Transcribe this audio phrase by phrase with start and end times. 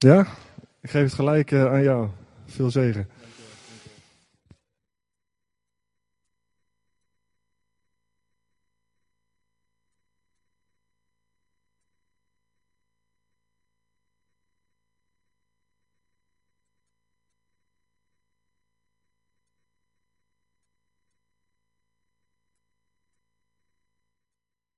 [0.00, 0.26] Ja?
[0.80, 2.08] Ik geef het gelijk uh, aan jou.
[2.46, 3.08] Veel zegen.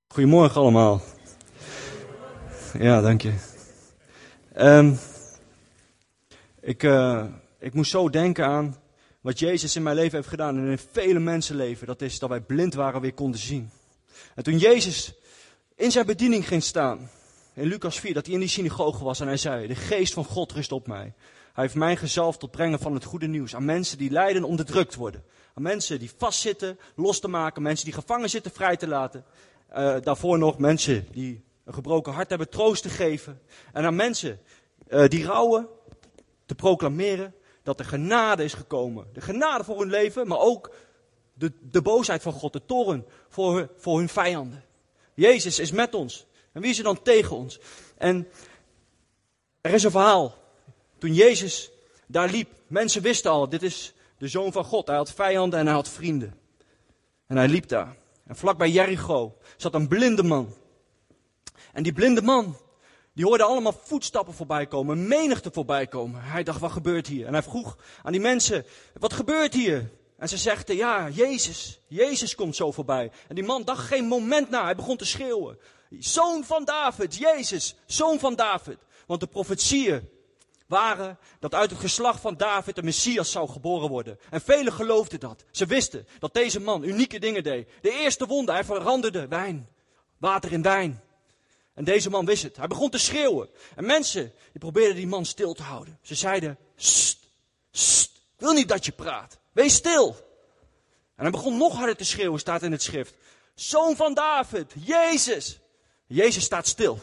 [0.08, 1.00] Goedemorgen allemaal.
[2.78, 3.32] Ja, dank je.
[4.56, 4.98] Um,
[6.62, 7.24] ik, uh,
[7.58, 8.76] ik moest zo denken aan
[9.20, 11.86] wat Jezus in mijn leven heeft gedaan en in vele mensenleven.
[11.86, 13.70] Dat is dat wij blind waren weer konden zien.
[14.34, 15.14] En toen Jezus
[15.76, 17.10] in zijn bediening ging staan,
[17.54, 20.24] in Lucas 4, dat hij in die synagoge was en hij zei, de geest van
[20.24, 21.14] God rust op mij.
[21.52, 24.94] Hij heeft mij gezalfd tot brengen van het goede nieuws aan mensen die lijden onderdrukt
[24.94, 25.24] worden.
[25.54, 27.62] Aan mensen die vastzitten, los te maken.
[27.62, 29.24] Mensen die gevangen zitten, vrij te laten.
[29.76, 33.40] Uh, daarvoor nog mensen die een gebroken hart hebben, troost te geven.
[33.72, 34.40] En aan mensen
[34.88, 35.68] uh, die rouwen,
[36.52, 39.06] te proclameren dat de genade is gekomen.
[39.12, 40.74] De genade voor hun leven, maar ook
[41.34, 44.64] de, de boosheid van God, de toren voor, voor hun vijanden.
[45.14, 46.26] Jezus is met ons.
[46.52, 47.60] En wie is er dan tegen ons?
[47.96, 48.28] En
[49.60, 50.34] er is een verhaal.
[50.98, 51.70] Toen Jezus
[52.06, 54.86] daar liep, mensen wisten al, dit is de zoon van God.
[54.86, 56.38] Hij had vijanden en hij had vrienden.
[57.26, 57.96] En hij liep daar.
[58.26, 60.54] En vlak bij Jericho zat een blinde man.
[61.72, 62.56] En die blinde man,
[63.14, 66.22] die hoorde allemaal voetstappen voorbij komen, een menigte voorbij komen.
[66.22, 67.26] Hij dacht, wat gebeurt hier?
[67.26, 68.64] En hij vroeg aan die mensen,
[68.98, 69.90] wat gebeurt hier?
[70.16, 73.10] En ze zegden, ja, Jezus, Jezus komt zo voorbij.
[73.28, 75.58] En die man dacht geen moment na, hij begon te schreeuwen.
[75.98, 78.78] Zoon van David, Jezus, zoon van David.
[79.06, 80.08] Want de profetieën
[80.66, 84.18] waren dat uit het geslacht van David de Messias zou geboren worden.
[84.30, 85.44] En velen geloofden dat.
[85.50, 87.68] Ze wisten dat deze man unieke dingen deed.
[87.80, 89.68] De eerste wonde, hij veranderde wijn,
[90.18, 91.02] water in wijn.
[91.74, 92.56] En deze man wist het.
[92.56, 93.48] Hij begon te schreeuwen.
[93.76, 95.98] En mensen die probeerden die man stil te houden.
[96.02, 97.18] Ze zeiden, st,
[97.70, 99.38] st, ik wil niet dat je praat.
[99.52, 100.16] Wees stil.
[101.16, 103.14] En hij begon nog harder te schreeuwen, staat in het schrift.
[103.54, 105.58] Zoon van David, Jezus.
[106.06, 106.98] Jezus staat stil.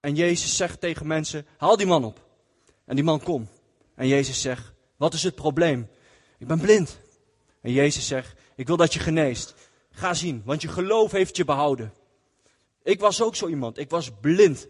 [0.00, 2.24] En Jezus zegt tegen mensen, haal die man op.
[2.84, 3.50] En die man komt.
[3.94, 5.90] En Jezus zegt, wat is het probleem?
[6.38, 6.98] Ik ben blind.
[7.60, 9.54] En Jezus zegt, ik wil dat je geneest.
[9.90, 11.92] Ga zien, want je geloof heeft je behouden.
[12.82, 13.78] Ik was ook zo iemand.
[13.78, 14.68] Ik was blind.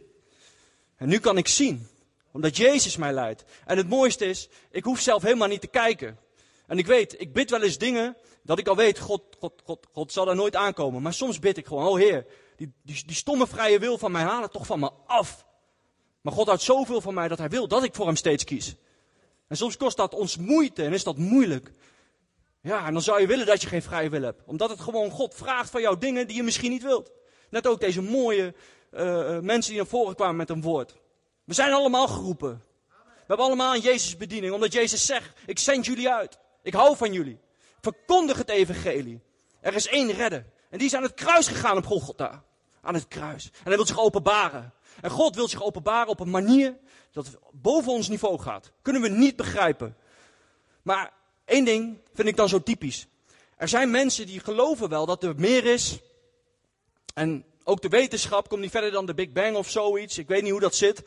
[0.97, 1.89] En nu kan ik zien.
[2.33, 3.45] Omdat Jezus mij leidt.
[3.67, 6.19] En het mooiste is, ik hoef zelf helemaal niet te kijken.
[6.67, 9.87] En ik weet, ik bid wel eens dingen dat ik al weet, God, God, God,
[9.93, 11.03] God zal daar nooit aankomen.
[11.03, 12.27] Maar soms bid ik gewoon, oh Heer,
[12.57, 15.47] die, die, die stomme vrije wil van mij halen toch van me af.
[16.21, 18.75] Maar God houdt zoveel van mij dat hij wil dat ik voor hem steeds kies.
[19.49, 21.73] En soms kost dat ons moeite en is dat moeilijk.
[22.63, 24.43] Ja, en dan zou je willen dat je geen vrije wil hebt.
[24.45, 27.11] Omdat het gewoon God vraagt van jou dingen die je misschien niet wilt.
[27.51, 28.55] Net ook deze mooie
[28.93, 30.95] uh, mensen die naar voren kwamen met een woord.
[31.45, 32.63] We zijn allemaal geroepen.
[32.89, 34.53] We hebben allemaal een Jezus bediening.
[34.53, 36.39] Omdat Jezus zegt, ik zend jullie uit.
[36.63, 37.39] Ik hou van jullie.
[37.81, 39.21] Verkondig het evangelie.
[39.61, 40.47] Er is één redder.
[40.71, 42.45] En die is aan het kruis gegaan op Golgotha.
[42.83, 43.45] Aan het kruis.
[43.45, 44.73] En hij wil zich openbaren.
[45.01, 46.79] En God wil zich openbaren op een manier
[47.13, 48.73] dat boven ons niveau gaat.
[48.83, 49.97] Kunnen we niet begrijpen.
[50.83, 51.13] Maar
[51.45, 53.07] één ding vind ik dan zo typisch.
[53.57, 55.99] Er zijn mensen die geloven wel dat er meer is
[57.15, 60.19] en ook de wetenschap komt niet verder dan de Big Bang of zoiets.
[60.19, 61.03] Ik weet niet hoe dat zit.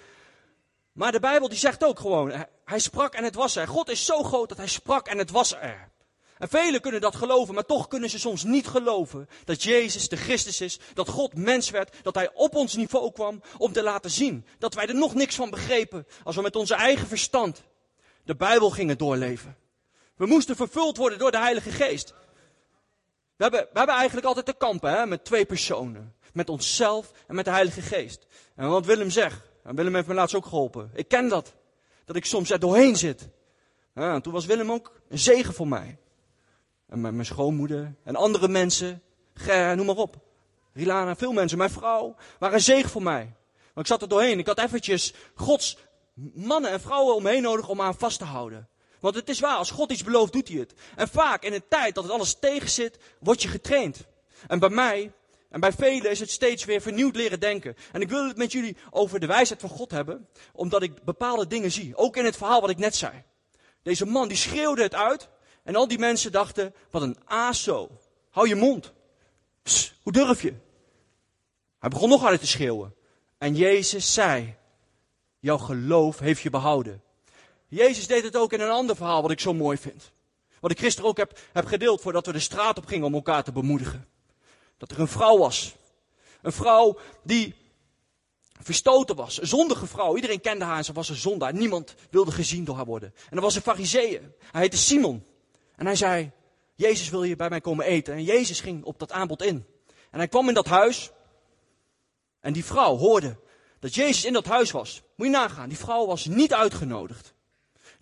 [0.91, 3.67] Maar de Bijbel die zegt ook gewoon, hij sprak en het was er.
[3.67, 5.91] God is zo groot dat hij sprak en het was er.
[6.37, 10.15] En velen kunnen dat geloven, maar toch kunnen ze soms niet geloven dat Jezus de
[10.15, 14.11] Christus is, dat God mens werd, dat hij op ons niveau kwam om te laten
[14.11, 17.63] zien dat wij er nog niks van begrepen als we met onze eigen verstand
[18.23, 19.57] de Bijbel gingen doorleven.
[20.15, 22.13] We moesten vervuld worden door de Heilige Geest.
[23.35, 26.13] We hebben, eigenlijk altijd te kampen hè, met twee personen.
[26.33, 28.25] Met onszelf en met de Heilige Geest.
[28.55, 30.91] En wat Willem zegt, en Willem heeft me laatst ook geholpen.
[30.93, 31.53] Ik ken dat.
[32.05, 33.29] Dat ik soms er doorheen zit.
[33.93, 35.97] En toen was Willem ook een zegen voor mij.
[36.87, 39.01] En mijn, schoonmoeder en andere mensen.
[39.33, 40.15] Ger, noem maar op.
[40.73, 41.57] Rilana, veel mensen.
[41.57, 43.35] Mijn vrouw waren een zegen voor mij.
[43.73, 44.39] Maar ik zat er doorheen.
[44.39, 45.77] Ik had eventjes Gods
[46.33, 48.67] mannen en vrouwen omheen nodig om aan vast te houden.
[49.03, 50.73] Want het is waar, als God iets belooft, doet hij het.
[50.95, 54.05] En vaak in de tijd dat het alles tegen zit, word je getraind.
[54.47, 55.11] En bij mij
[55.49, 57.75] en bij velen is het steeds weer vernieuwd leren denken.
[57.91, 61.47] En ik wil het met jullie over de wijsheid van God hebben, omdat ik bepaalde
[61.47, 61.95] dingen zie.
[61.95, 63.23] Ook in het verhaal wat ik net zei.
[63.81, 65.29] Deze man die schreeuwde het uit
[65.63, 67.89] en al die mensen dachten, wat een aso.
[68.29, 68.93] Hou je mond.
[70.03, 70.53] Hoe durf je?
[71.79, 72.95] Hij begon nog harder te schreeuwen.
[73.37, 74.55] En Jezus zei,
[75.39, 77.01] jouw geloof heeft je behouden.
[77.73, 80.11] Jezus deed het ook in een ander verhaal wat ik zo mooi vind.
[80.59, 83.43] Wat ik gisteren ook heb, heb gedeeld voordat we de straat op gingen om elkaar
[83.43, 84.07] te bemoedigen.
[84.77, 85.75] Dat er een vrouw was.
[86.41, 87.55] Een vrouw die
[88.61, 89.41] verstoten was.
[89.41, 90.15] Een zondige vrouw.
[90.15, 91.53] Iedereen kende haar en ze was een zondaar.
[91.53, 93.13] Niemand wilde gezien door haar worden.
[93.29, 94.33] En er was een fariseeën.
[94.51, 95.25] Hij heette Simon.
[95.75, 96.31] En hij zei,
[96.75, 98.13] Jezus wil je bij mij komen eten.
[98.13, 99.65] En Jezus ging op dat aanbod in.
[100.11, 101.11] En hij kwam in dat huis.
[102.39, 103.37] En die vrouw hoorde
[103.79, 105.01] dat Jezus in dat huis was.
[105.15, 107.33] Moet je nagaan, die vrouw was niet uitgenodigd.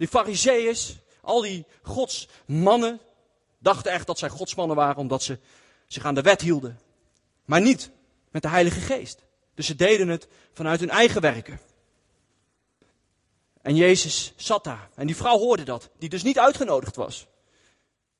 [0.02, 0.78] Die fariseeën,
[1.22, 3.00] al die godsmannen,
[3.60, 5.40] dachten echt dat zij godsmannen waren omdat ze
[5.88, 6.80] zich aan de wet hielden.
[7.46, 7.92] Maar niet
[8.32, 9.24] met de Heilige Geest.
[9.54, 11.60] Dus ze deden het vanuit hun eigen werken.
[13.62, 14.90] En Jezus zat daar.
[14.96, 17.28] En die vrouw hoorde dat, die dus niet uitgenodigd was.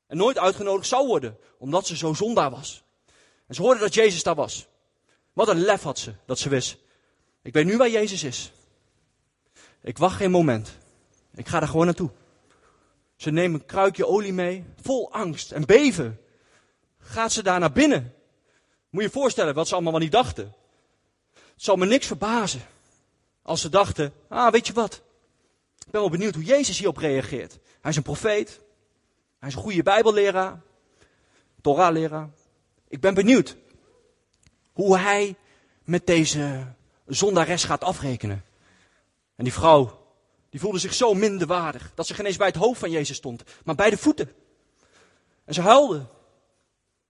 [0.06, 2.82] En nooit uitgenodigd zou worden, omdat ze zo zondaar was.
[3.46, 4.66] En ze hoorde dat Jezus daar was.
[5.32, 6.76] Wat een lef had ze, dat ze wist.
[7.42, 8.52] Ik weet nu waar Jezus is.
[9.80, 10.80] Ik wacht geen moment.
[11.34, 12.10] Ik ga daar gewoon naartoe.
[13.16, 16.20] Ze neemt een kruikje olie mee, vol angst en beven.
[16.98, 18.14] Gaat ze daar naar binnen.
[18.90, 20.54] Moet je je voorstellen wat ze allemaal wel niet dachten.
[21.32, 22.62] Het zal me niks verbazen
[23.42, 25.02] als ze dachten, ah weet je wat.
[25.78, 27.58] Ik ben wel benieuwd hoe Jezus hierop reageert.
[27.80, 28.60] Hij is een profeet.
[29.38, 30.60] Hij is een goede bijbelleraar.
[31.60, 32.30] Torah-leraar.
[32.88, 33.56] Ik ben benieuwd
[34.72, 35.36] hoe hij
[35.84, 36.66] met deze
[37.06, 38.44] zondares gaat afrekenen.
[39.36, 40.01] En die vrouw,
[40.52, 43.42] die voelde zich zo minderwaardig, dat ze geen eens bij het hoofd van Jezus stond,
[43.64, 44.32] maar bij de voeten.
[45.44, 46.06] En ze huilde.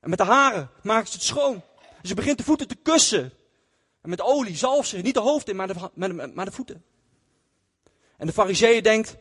[0.01, 1.55] En met de haren maakte ze het schoon.
[2.03, 3.33] En ze begint de voeten te kussen.
[4.01, 6.85] En met olie zalf ze, niet de hoofd in, maar de, maar de voeten.
[8.17, 9.17] En de fariseeën denkt,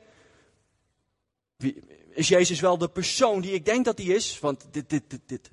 [1.56, 4.39] wie, is Jezus wel de persoon die ik denk dat hij is?
[4.39, 5.50] Want dit, dit, dit, dit,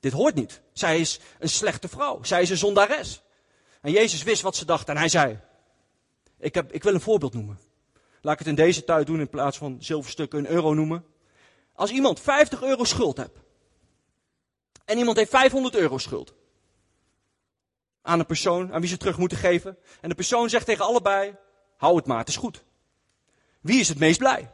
[0.00, 0.60] dit hoort niet.
[0.72, 2.22] Zij is een slechte vrouw.
[2.22, 3.22] Zij is een zondares.
[3.80, 5.40] En Jezus wist wat ze dacht en hij zei,
[6.38, 7.65] ik, heb, ik wil een voorbeeld noemen.
[8.26, 11.04] Laat ik het in deze tijd doen in plaats van zilverstukken een euro noemen.
[11.72, 13.38] Als iemand 50 euro schuld hebt.
[14.84, 16.34] En iemand heeft 500 euro schuld.
[18.02, 19.78] Aan een persoon aan wie ze terug moeten geven.
[20.00, 21.34] En de persoon zegt tegen allebei,
[21.76, 22.62] hou het maar, het is goed.
[23.60, 24.50] Wie is het meest blij?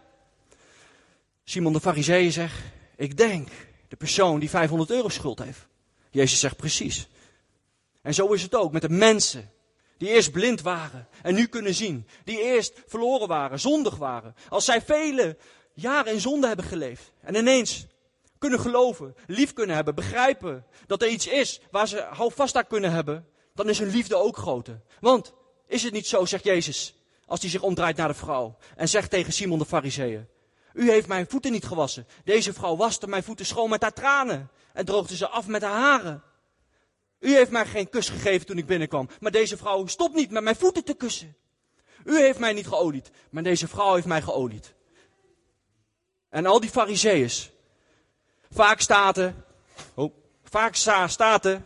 [1.44, 2.62] Simon de Fariseeën zegt,
[2.96, 3.48] ik denk
[3.88, 5.66] de persoon die 500 euro schuld heeft.
[6.10, 7.08] Jezus zegt precies.
[8.02, 9.50] En zo is het ook met de mensen
[10.02, 12.06] die eerst blind waren en nu kunnen zien.
[12.24, 14.34] Die eerst verloren waren, zondig waren.
[14.48, 15.36] Als zij vele
[15.74, 17.86] jaren in zonde hebben geleefd en ineens
[18.38, 22.92] kunnen geloven, lief kunnen hebben, begrijpen dat er iets is waar ze houvast aan kunnen
[22.92, 24.80] hebben, dan is hun liefde ook groter.
[25.00, 25.32] Want
[25.66, 26.94] is het niet zo, zegt Jezus,
[27.26, 30.28] als hij zich omdraait naar de vrouw en zegt tegen Simon de Fariseeën,
[30.72, 32.06] u heeft mijn voeten niet gewassen.
[32.24, 35.80] Deze vrouw waste mijn voeten schoon met haar tranen en droogde ze af met haar
[35.80, 36.22] haren.
[37.22, 40.42] U heeft mij geen kus gegeven toen ik binnenkwam, maar deze vrouw stopt niet met
[40.42, 41.36] mijn voeten te kussen.
[42.04, 44.74] U heeft mij niet geolied, maar deze vrouw heeft mij geolied.
[46.28, 47.50] En al die fariseeërs,
[48.50, 49.34] vaak staat er,
[49.94, 50.12] oh,
[50.44, 51.62] vaak staat er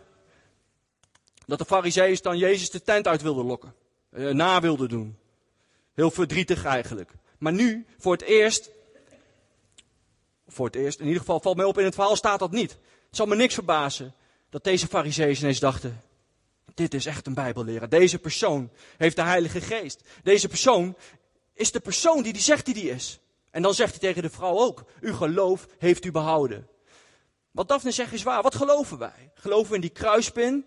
[1.47, 3.75] dat de fariseeërs dan Jezus de tent uit wilden lokken,
[4.11, 5.19] eh, na wilden doen.
[5.95, 7.11] Heel verdrietig eigenlijk.
[7.39, 8.71] Maar nu, voor het eerst,
[10.49, 12.71] voor het eerst, in ieder geval valt mij op in het verhaal staat dat niet.
[12.71, 14.15] Het zal me niks verbazen
[14.51, 16.03] dat deze fariseeën ineens dachten,
[16.75, 17.89] dit is echt een bijbelleraar.
[17.89, 20.01] Deze persoon heeft de heilige geest.
[20.23, 20.97] Deze persoon
[21.53, 23.21] is de persoon die die zegt die die is.
[23.51, 26.69] En dan zegt hij tegen de vrouw ook, uw geloof heeft u behouden.
[27.51, 28.43] Wat Daphne zegt is waar.
[28.43, 29.31] Wat geloven wij?
[29.35, 30.67] Geloven we in die kruispin?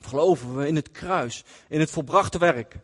[0.00, 2.76] Of geloven we in het kruis, in het volbrachte werk?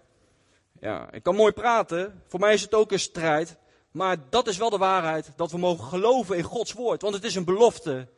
[0.80, 2.22] Ja, ik kan mooi praten.
[2.26, 3.56] Voor mij is het ook een strijd.
[3.90, 7.02] Maar dat is wel de waarheid, dat we mogen geloven in Gods woord.
[7.02, 8.08] Want het is een belofte.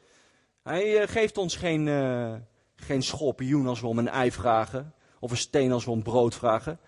[0.63, 2.35] Hij eh, geeft ons geen, uh,
[2.77, 4.95] geen schorpioen als we om een ei vragen.
[5.21, 6.81] Of een steen als we om brood vragen.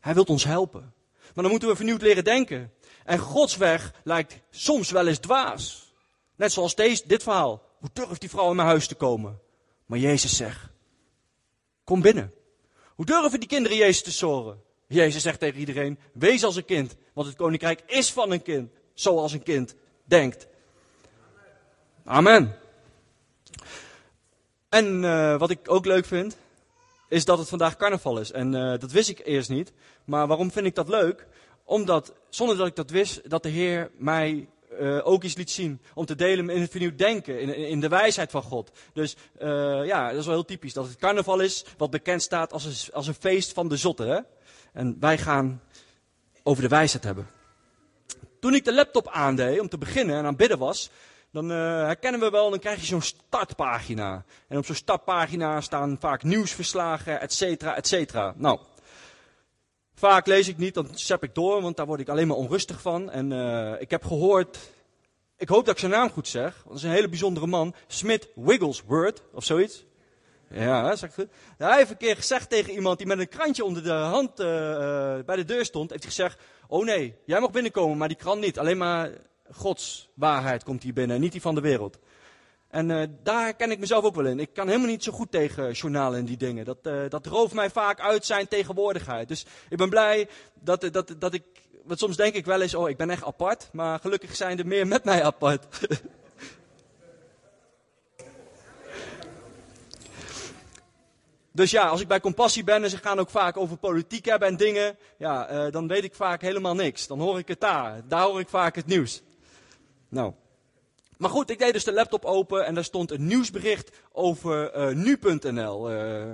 [0.00, 0.92] Hij wil ons helpen.
[1.34, 2.72] Maar dan moeten we vernieuwd leren denken.
[3.04, 5.92] En Gods weg lijkt soms wel eens dwaas.
[6.36, 7.62] Net zoals deze, dit verhaal.
[7.78, 9.40] Hoe durft die vrouw in mijn huis te komen?
[9.86, 10.68] Maar Jezus zegt,
[11.84, 12.32] kom binnen.
[12.94, 14.62] Hoe durven die kinderen Jezus te zoren?
[14.86, 18.70] Jezus zegt tegen iedereen, wees als een kind, want het koninkrijk is van een kind,
[18.94, 20.46] zoals een kind denkt.
[22.04, 22.58] Amen.
[24.68, 26.36] En uh, wat ik ook leuk vind,
[27.08, 28.32] is dat het vandaag carnaval is.
[28.32, 29.72] En uh, dat wist ik eerst niet.
[30.04, 31.26] Maar waarom vind ik dat leuk?
[31.64, 34.48] Omdat, zonder dat ik dat wist, dat de Heer mij
[34.80, 35.80] uh, ook iets liet zien.
[35.94, 38.70] Om te delen in het vernieuwd denken, in, in de wijsheid van God.
[38.92, 39.16] Dus
[39.84, 40.72] ja, dat is wel heel typisch.
[40.72, 44.04] Dat het carnaval is, wat bekend staat als een, als een feest van de zotte.
[44.04, 44.20] Hè?
[44.72, 45.62] En wij gaan
[46.42, 47.28] over de wijsheid hebben.
[48.40, 50.90] Toen ik de laptop aandeed om te beginnen en aan bidden was,
[51.38, 54.24] dan uh, herkennen we wel, dan krijg je zo'n startpagina.
[54.48, 58.34] En op zo'n startpagina staan vaak nieuwsverslagen, et cetera, et cetera.
[58.36, 58.58] Nou,
[59.94, 62.80] vaak lees ik niet, dan zap ik door, want daar word ik alleen maar onrustig
[62.80, 63.10] van.
[63.10, 64.58] En uh, ik heb gehoord,
[65.36, 67.74] ik hoop dat ik zijn naam goed zeg, want dat is een hele bijzondere man,
[67.86, 69.84] Smith Wigglesworth, of zoiets.
[70.50, 71.28] Ja, zeg ik goed.
[71.58, 74.46] Hij heeft een keer gezegd tegen iemand die met een krantje onder de hand uh,
[75.26, 75.90] bij de deur stond.
[75.90, 78.58] Heeft hij gezegd, oh nee, jij mag binnenkomen, maar die krant niet.
[78.58, 79.10] Alleen maar
[79.52, 81.98] Gods waarheid komt hier binnen, niet die van de wereld.
[82.68, 84.40] En uh, daar ken ik mezelf ook wel in.
[84.40, 86.64] Ik kan helemaal niet zo goed tegen journalen en die dingen.
[86.64, 89.28] Dat, uh, dat rooft mij vaak uit zijn tegenwoordigheid.
[89.28, 90.28] Dus ik ben blij
[90.60, 91.42] dat, dat, dat ik.
[91.84, 93.68] Want soms denk ik wel eens, oh, ik ben echt apart.
[93.72, 95.66] Maar gelukkig zijn er meer met mij apart.
[101.52, 104.48] Dus ja, als ik bij compassie ben en ze gaan ook vaak over politiek hebben
[104.48, 107.06] en dingen, ja, dan weet ik vaak helemaal niks.
[107.06, 108.00] Dan hoor ik het daar.
[108.08, 109.22] Daar hoor ik vaak het nieuws.
[110.08, 110.32] Nou.
[111.16, 114.94] Maar goed, ik deed dus de laptop open en daar stond een nieuwsbericht over uh,
[114.96, 115.92] nu.nl.
[115.92, 116.26] Uh,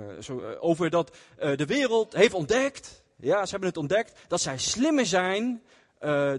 [0.59, 5.61] over dat de wereld heeft ontdekt, ja, ze hebben het ontdekt, dat zij slimmer zijn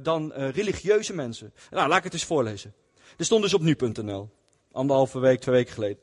[0.02, 1.52] dan religieuze mensen.
[1.70, 2.74] Nou, laat ik het eens voorlezen.
[3.16, 4.28] Er stond dus op nu.nl.
[4.72, 5.98] Anderhalve week, twee weken geleden.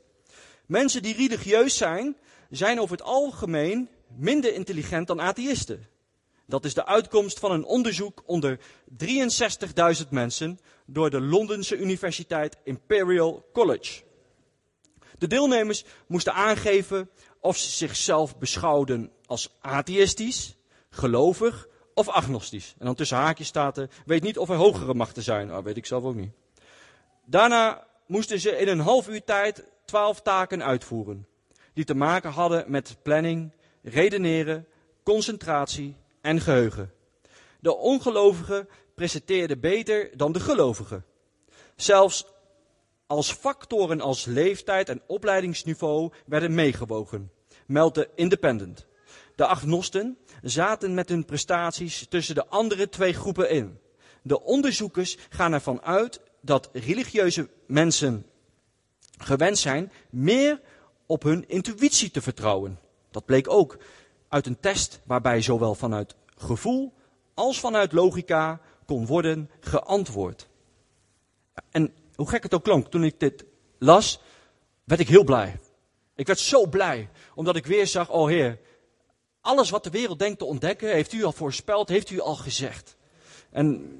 [0.66, 2.18] Mensen die religieus zijn,
[2.50, 5.88] zijn over het algemeen minder intelligent dan atheïsten.
[6.46, 8.60] Dat is de uitkomst van een onderzoek onder
[9.06, 14.02] 63.000 mensen door de Londense Universiteit Imperial College.
[15.18, 17.10] De deelnemers moesten aangeven
[17.40, 20.56] of ze zichzelf beschouwden als atheïstisch,
[20.90, 22.75] gelovig of agnostisch.
[22.80, 25.48] En dan tussen haakjes staat er, weet niet of er hogere machten zijn.
[25.48, 26.32] Nou, weet ik zelf ook niet.
[27.25, 31.28] Daarna moesten ze in een half uur tijd twaalf taken uitvoeren
[31.74, 34.68] die te maken hadden met planning, redeneren,
[35.04, 36.92] concentratie en geheugen.
[37.60, 41.05] De ongelovigen presenteerden beter dan de gelovigen.
[41.75, 42.25] Zelfs
[43.07, 47.31] als factoren als leeftijd en opleidingsniveau werden meegewogen,
[47.65, 48.85] meldt de Independent.
[49.35, 53.79] De agnosten zaten met hun prestaties tussen de andere twee groepen in.
[54.21, 58.25] De onderzoekers gaan ervan uit dat religieuze mensen
[59.17, 60.62] gewend zijn meer
[61.05, 62.79] op hun intuïtie te vertrouwen.
[63.12, 63.77] Dat bleek ook
[64.27, 66.93] uit een test waarbij zowel vanuit gevoel
[67.33, 70.48] als vanuit logica kon worden geantwoord.
[71.70, 73.46] En hoe gek het ook klonk, toen ik dit
[73.80, 74.20] las,
[74.84, 75.60] werd ik heel blij.
[76.16, 78.60] Ik werd zo blij, omdat ik weer zag, oh Heer,
[79.42, 82.98] alles wat de wereld denkt te ontdekken, heeft u al voorspeld, heeft u al gezegd.
[83.50, 83.92] En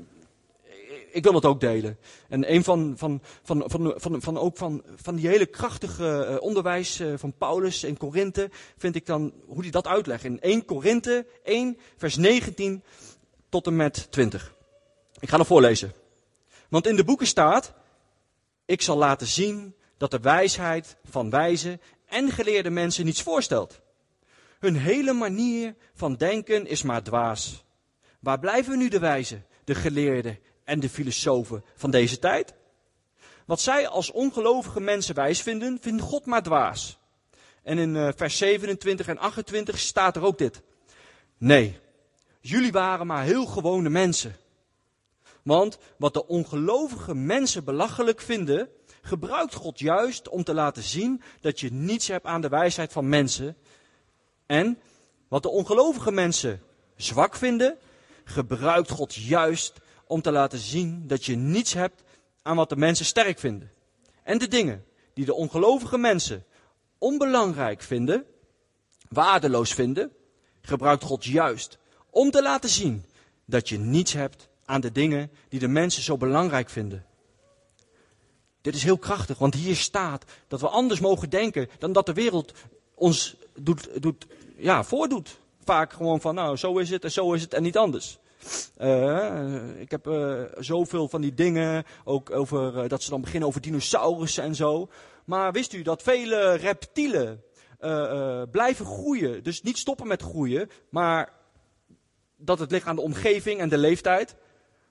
[1.12, 1.98] ik wil het ook delen.
[2.30, 7.00] En een van, van, van, van, van, ook van, van die hele krachtige uh, onderwijs
[7.00, 10.24] uh, van Paulus in Korinthe, vind ik dan hoe hij dat uitlegt.
[10.24, 12.84] In 1 Korinthe 1, vers 19
[13.50, 14.56] tot en met 20.
[15.24, 15.94] Ik ga het voorlezen.
[16.70, 17.74] Want in de boeken staat,
[18.65, 23.82] ik zal laten zien dat de wijsheid van wijze en geleerde mensen niets voorstelt.
[24.60, 27.63] Hun hele manier van denken is maar dwaas.
[28.20, 32.53] Waar blijven nu de wijze, de geleerden en de filosofen van deze tijd.
[33.46, 37.00] Wat zij als ongelovige mensen wijs vinden, vindt God maar dwaas.
[37.62, 40.62] En in uh, vers 27 en 28 staat er ook dit.
[41.38, 41.80] Nee,
[42.39, 44.42] jullie waren maar heel gewone mensen.
[45.43, 48.69] Want wat de ongelovige mensen belachelijk vinden,
[49.01, 53.09] gebruikt God juist om te laten zien dat je niets hebt aan de wijsheid van
[53.09, 53.57] mensen.
[54.45, 54.79] En
[55.27, 56.62] wat de ongelovige mensen
[56.95, 57.77] zwak vinden,
[58.23, 59.73] gebruikt God juist
[60.07, 62.03] om te laten zien dat je niets hebt
[62.41, 63.71] aan wat de mensen sterk vinden.
[64.23, 66.45] En de dingen die de ongelovige mensen
[66.97, 68.25] onbelangrijk vinden,
[69.09, 70.12] waardeloos vinden,
[70.62, 71.77] gebruikt God juist
[72.09, 73.05] om te laten zien
[73.45, 77.05] dat je niets hebt aan de dingen die de mensen zo belangrijk vinden.
[78.62, 82.13] Dit is heel krachtig, want hier staat dat we anders mogen denken dan dat de
[82.13, 82.53] wereld
[82.93, 84.27] ons doet, doet,
[84.58, 85.39] ja, voordoet.
[85.63, 88.20] Vaak gewoon van, nou, zo is het en zo is het en niet anders.
[88.82, 93.50] Uh, ik heb uh, zoveel van die dingen, ook over uh, dat ze dan beginnen
[93.50, 94.89] over dinosaurussen en zo.
[95.25, 97.43] Maar wist u dat vele reptielen
[98.51, 99.43] blijven groeien?
[99.43, 101.34] Dus niet stoppen met groeien, maar
[102.38, 104.36] dat het ligt aan de omgeving en de leeftijd.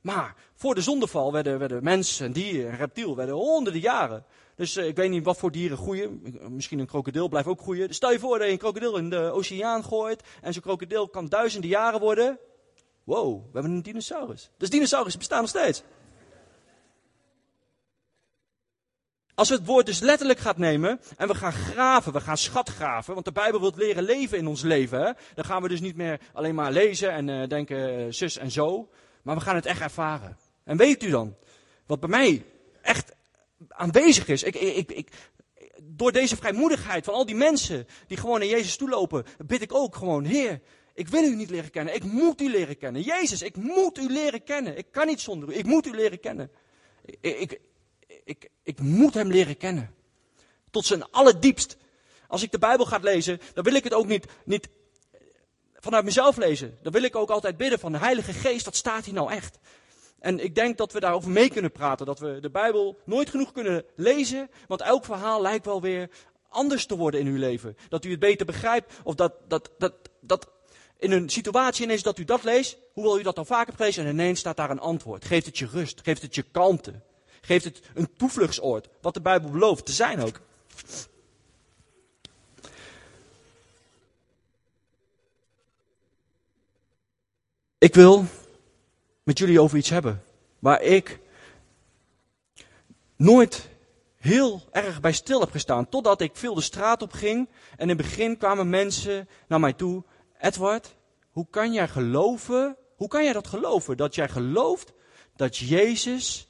[0.03, 4.25] Maar voor de zondeval werden, werden mensen en dieren en reptiel werden honderden jaren.
[4.57, 6.23] Dus ik weet niet wat voor dieren groeien.
[6.49, 7.95] Misschien een krokodil blijft ook groeien.
[7.95, 10.23] Stel je voor dat je een krokodil in de oceaan gooit.
[10.41, 12.39] En zo'n krokodil kan duizenden jaren worden.
[13.05, 14.51] Wow, we hebben een dinosaurus.
[14.57, 15.83] Dus dinosaurus bestaan nog steeds.
[19.35, 23.15] Als we het woord dus letterlijk gaan nemen en we gaan graven, we gaan schatgraven,
[23.15, 25.17] want de Bijbel wil leren leven in ons leven.
[25.35, 28.89] Dan gaan we dus niet meer alleen maar lezen en uh, denken zus en zo,
[29.23, 30.39] maar we gaan het echt ervaren.
[30.65, 31.37] En weet u dan,
[31.87, 32.45] wat bij mij
[32.83, 33.13] echt
[33.69, 35.09] aanwezig is, ik, ik, ik,
[35.83, 39.75] door deze vrijmoedigheid van al die mensen die gewoon naar Jezus toe lopen, bid ik
[39.75, 40.61] ook gewoon, Heer,
[40.95, 41.95] ik wil u niet leren kennen.
[41.95, 43.03] Ik moet u leren kennen.
[43.03, 44.77] Jezus, ik moet u leren kennen.
[44.77, 45.55] Ik kan niet zonder u.
[45.55, 46.51] Ik moet u leren kennen.
[47.05, 47.61] Ik, ik,
[48.25, 49.95] ik, ik moet hem leren kennen.
[50.71, 51.77] Tot zijn allerdiepst.
[52.29, 54.69] als ik de Bijbel ga lezen, dan wil ik het ook niet, niet
[55.83, 56.79] vanuit mezelf lezen.
[56.83, 59.59] Dan wil ik ook altijd bidden van de Heilige Geest, wat staat hier nou echt?
[60.19, 62.07] En ik denk dat we daarover mee kunnen praten.
[62.07, 64.51] Dat we de Bijbel nooit genoeg kunnen lezen.
[64.67, 66.11] Want elk verhaal lijkt wel weer
[66.49, 67.77] anders te worden in uw leven.
[67.89, 68.93] Dat u het beter begrijpt.
[69.05, 70.49] Of dat, dat, dat, dat
[70.99, 72.79] in een situatie ineens dat u dat leest.
[72.93, 74.05] Hoewel u dat al vaker hebt gelezen.
[74.05, 75.25] En ineens staat daar een antwoord.
[75.25, 76.01] Geeft het je rust.
[76.03, 77.01] Geeft het je kalmte.
[77.41, 78.89] Geeft het een toevluchtsoord.
[79.01, 80.41] Wat de Bijbel belooft te zijn ook.
[87.83, 88.25] Ik wil
[89.23, 90.23] met jullie over iets hebben.
[90.59, 91.19] Waar ik
[93.17, 93.69] nooit
[94.17, 95.89] heel erg bij stil heb gestaan.
[95.89, 97.49] Totdat ik veel de straat op ging.
[97.71, 100.03] En in het begin kwamen mensen naar mij toe.
[100.39, 100.95] Edward,
[101.31, 102.77] hoe kan jij geloven?
[102.97, 103.97] Hoe kan jij dat geloven?
[103.97, 104.93] Dat jij gelooft
[105.37, 106.49] dat Jezus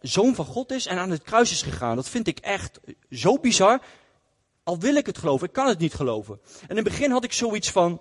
[0.00, 1.96] zoon van God is en aan het kruis is gegaan.
[1.96, 3.80] Dat vind ik echt zo bizar.
[4.62, 6.40] Al wil ik het geloven, ik kan het niet geloven.
[6.62, 8.00] En in het begin had ik zoiets van,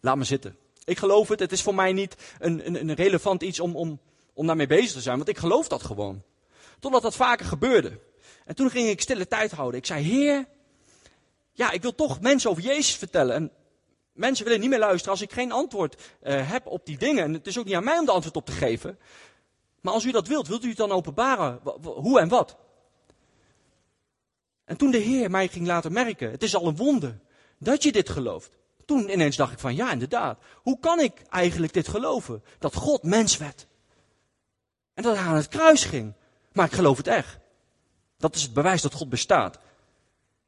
[0.00, 0.60] laat me zitten.
[0.84, 4.00] Ik geloof het, het is voor mij niet een, een, een relevant iets om, om,
[4.32, 6.22] om daarmee bezig te zijn, want ik geloof dat gewoon.
[6.80, 8.00] Totdat dat vaker gebeurde.
[8.44, 9.78] En toen ging ik stille tijd houden.
[9.78, 10.46] Ik zei, Heer,
[11.52, 13.34] ja, ik wil toch mensen over Jezus vertellen.
[13.34, 13.50] En
[14.12, 17.24] mensen willen niet meer luisteren als ik geen antwoord uh, heb op die dingen.
[17.24, 18.98] En het is ook niet aan mij om de antwoord op te geven.
[19.80, 21.60] Maar als u dat wilt, wilt u het dan openbaren?
[21.82, 22.56] Hoe en wat?
[24.64, 27.18] En toen de Heer mij ging laten merken, het is al een wonder
[27.58, 28.50] dat je dit gelooft.
[28.84, 30.38] Toen ineens dacht ik van ja, inderdaad.
[30.56, 32.42] Hoe kan ik eigenlijk dit geloven?
[32.58, 33.66] Dat God mens werd.
[34.94, 36.14] En dat hij aan het kruis ging.
[36.52, 37.38] Maar ik geloof het echt.
[38.18, 39.58] Dat is het bewijs dat God bestaat.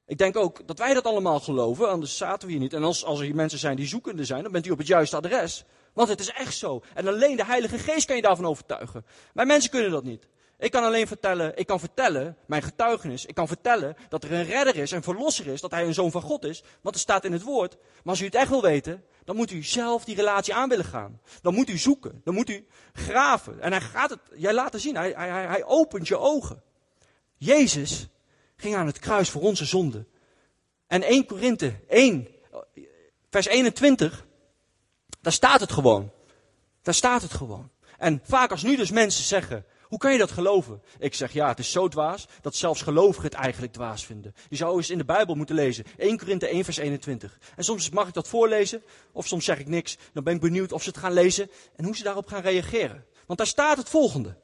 [0.07, 2.73] Ik denk ook dat wij dat allemaal geloven, anders zaten we hier niet.
[2.73, 4.87] En als, als er hier mensen zijn die zoekende zijn, dan bent u op het
[4.87, 5.65] juiste adres.
[5.93, 6.83] Want het is echt zo.
[6.95, 9.05] En alleen de Heilige Geest kan je daarvan overtuigen.
[9.33, 10.27] Wij mensen kunnen dat niet.
[10.65, 14.45] Ik kan alleen vertellen, ik kan vertellen, mijn getuigenis, ik kan vertellen dat er een
[14.45, 17.25] redder is, een verlosser is, dat hij een zoon van God is, want het staat
[17.25, 17.77] in het woord.
[17.77, 20.85] Maar als u het echt wil weten, dan moet u zelf die relatie aan willen
[20.85, 21.21] gaan.
[21.43, 23.61] Dan moet u zoeken, dan moet u graven.
[23.61, 26.63] En hij gaat het jij laten zien, hij, hij, hij opent je ogen.
[27.37, 28.09] Jezus
[28.57, 30.07] ging aan het kruis voor onze zonde.
[30.87, 32.29] En 1 Korinthe 1,
[33.31, 34.27] vers 21,
[35.21, 36.13] daar staat het gewoon.
[36.83, 37.71] Daar staat het gewoon.
[37.99, 40.83] En vaak als nu dus mensen zeggen, hoe kan je dat geloven?
[40.99, 44.35] Ik zeg ja, het is zo dwaas dat zelfs gelovigen het eigenlijk dwaas vinden.
[44.49, 45.85] Je zou eens in de Bijbel moeten lezen.
[45.97, 47.39] 1 Korinthe 1 vers 21.
[47.57, 49.97] En soms mag ik dat voorlezen, of soms zeg ik niks.
[50.13, 53.05] Dan ben ik benieuwd of ze het gaan lezen en hoe ze daarop gaan reageren.
[53.27, 54.37] Want daar staat het volgende.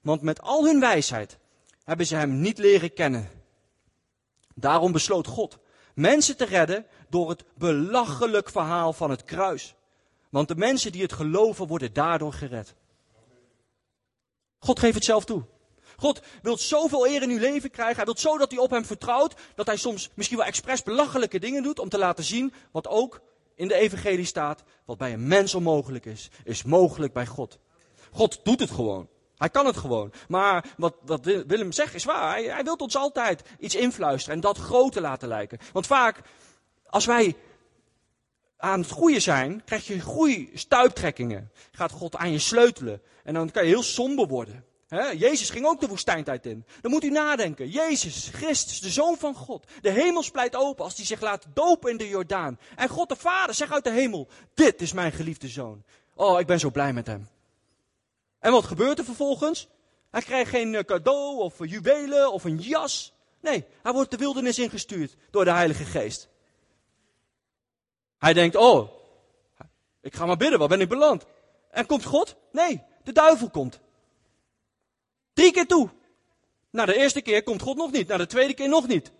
[0.00, 1.38] Want met al hun wijsheid
[1.84, 3.30] hebben ze hem niet leren kennen.
[4.54, 5.58] Daarom besloot God
[5.94, 9.74] mensen te redden door het belachelijk verhaal van het kruis.
[10.30, 12.74] Want de mensen die het geloven worden daardoor gered.
[14.62, 15.44] God geeft het zelf toe.
[15.96, 17.96] God wil zoveel eer in uw leven krijgen.
[17.96, 19.34] Hij wil zo dat u op hem vertrouwt.
[19.54, 21.78] Dat hij soms misschien wel expres belachelijke dingen doet.
[21.78, 23.20] Om te laten zien wat ook
[23.54, 24.62] in de evangelie staat.
[24.84, 27.58] Wat bij een mens onmogelijk is, is mogelijk bij God.
[28.12, 29.08] God doet het gewoon.
[29.36, 30.12] Hij kan het gewoon.
[30.28, 32.30] Maar wat, wat Willem zegt is waar.
[32.30, 35.58] Hij, hij wil ons altijd iets influisteren en dat groter laten lijken.
[35.72, 36.20] Want vaak,
[36.86, 37.36] als wij
[38.62, 41.50] aan het groeien zijn, krijg je groeistuiptrekkingen.
[41.72, 43.02] Gaat God aan je sleutelen.
[43.24, 44.64] En dan kan je heel somber worden.
[45.16, 46.64] Jezus ging ook de woestijntijd in.
[46.80, 47.68] Dan moet u nadenken.
[47.68, 49.66] Jezus, Christus, de Zoon van God.
[49.80, 52.58] De hemel splijt open als hij zich laat dopen in de Jordaan.
[52.76, 55.84] En God de Vader zegt uit de hemel, dit is mijn geliefde Zoon.
[56.14, 57.28] Oh, ik ben zo blij met hem.
[58.38, 59.68] En wat gebeurt er vervolgens?
[60.10, 63.12] Hij krijgt geen eh, cadeau of juwelen of een jas.
[63.40, 66.28] Nee, hij wordt de wildernis ingestuurd door de Heilige Geest.
[68.22, 68.88] Hij denkt, oh,
[70.00, 71.24] ik ga maar bidden, waar ben ik beland?
[71.70, 72.36] En komt God?
[72.52, 73.80] Nee, de duivel komt.
[75.32, 75.90] Drie keer toe.
[76.70, 78.06] Nou, de eerste keer komt God nog niet.
[78.06, 79.12] Nou, de tweede keer nog niet.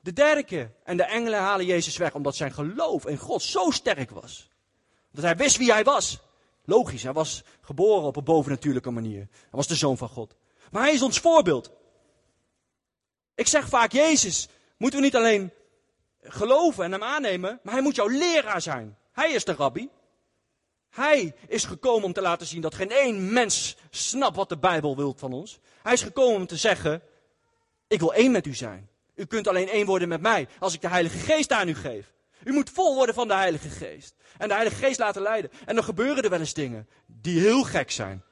[0.00, 0.72] De derde keer.
[0.84, 4.48] En de engelen halen Jezus weg, omdat zijn geloof in God zo sterk was.
[5.12, 6.18] Dat hij wist wie hij was.
[6.64, 9.28] Logisch, hij was geboren op een bovennatuurlijke manier.
[9.30, 10.34] Hij was de zoon van God.
[10.70, 11.70] Maar hij is ons voorbeeld.
[13.34, 15.52] Ik zeg vaak, Jezus moeten we niet alleen
[16.28, 18.96] geloven en hem aannemen, maar hij moet jouw leraar zijn.
[19.12, 19.88] Hij is de rabbi.
[20.90, 24.96] Hij is gekomen om te laten zien dat geen één mens snapt wat de Bijbel
[24.96, 25.58] wil van ons.
[25.82, 27.02] Hij is gekomen om te zeggen,
[27.86, 28.88] ik wil één met u zijn.
[29.14, 32.12] U kunt alleen één worden met mij als ik de Heilige Geest aan u geef.
[32.44, 34.14] U moet vol worden van de Heilige Geest.
[34.38, 35.50] En de Heilige Geest laten leiden.
[35.64, 38.24] En dan gebeuren er wel eens dingen die heel gek zijn.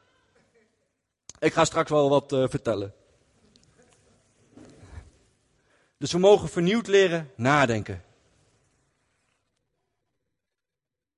[1.39, 2.95] Ik ga straks wel wat uh, vertellen.
[5.99, 8.03] Dus we mogen vernieuwd leren nadenken.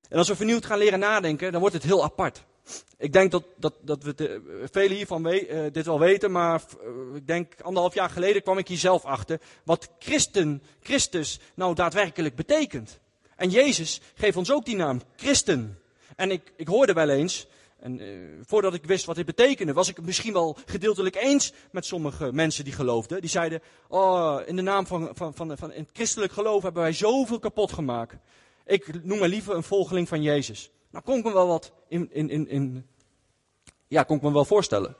[0.08, 2.44] En als we vernieuwd gaan leren nadenken, dan wordt het heel apart.
[2.98, 6.62] ik denk dat, dat, dat we velen hiervan we, uh, dit wel weten, maar
[7.10, 11.74] uh, ik denk anderhalf jaar geleden kwam ik hier zelf achter wat Christen, Christus nou
[11.74, 12.98] daadwerkelijk betekent.
[13.36, 15.78] En Jezus geeft ons ook die naam, Christen.
[16.16, 17.46] En ik, ik hoorde wel eens,
[17.86, 21.52] en uh, voordat ik wist wat dit betekende, was ik het misschien wel gedeeltelijk eens
[21.70, 23.20] met sommige mensen die geloofden.
[23.20, 26.92] Die zeiden, oh, in de naam van, van, van, van het christelijk geloof hebben wij
[26.92, 28.16] zoveel kapot gemaakt.
[28.64, 30.70] Ik noem me liever een volgeling van Jezus.
[30.90, 32.86] Nou kon ik me wel wat in, in, in, in,
[33.86, 34.96] ja, kon ik me wel voorstellen.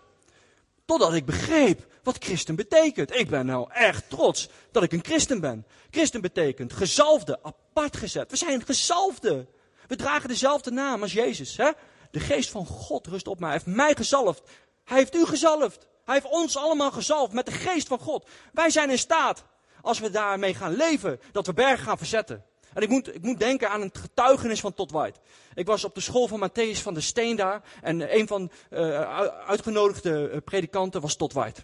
[0.85, 3.15] Totdat ik begreep wat christen betekent.
[3.15, 5.67] Ik ben nou echt trots dat ik een christen ben.
[5.91, 8.31] Christen betekent gezalfde, apart gezet.
[8.31, 9.47] We zijn gezalfde.
[9.87, 11.57] We dragen dezelfde naam als Jezus.
[11.57, 11.71] Hè?
[12.17, 13.49] De geest van God rust op mij.
[13.49, 14.43] Hij heeft mij gezalfd.
[14.85, 15.87] Hij heeft u gezalfd.
[16.05, 18.29] Hij heeft ons allemaal gezalfd met de geest van God.
[18.53, 19.45] Wij zijn in staat,
[19.81, 22.45] als we daarmee gaan leven, dat we bergen gaan verzetten.
[22.73, 25.21] En ik moet, ik moet denken aan het getuigenis van Todd White.
[25.55, 27.63] Ik was op de school van Matthäus van de Steen daar.
[27.83, 29.01] En een van uh,
[29.47, 31.63] uitgenodigde predikanten was Todd White.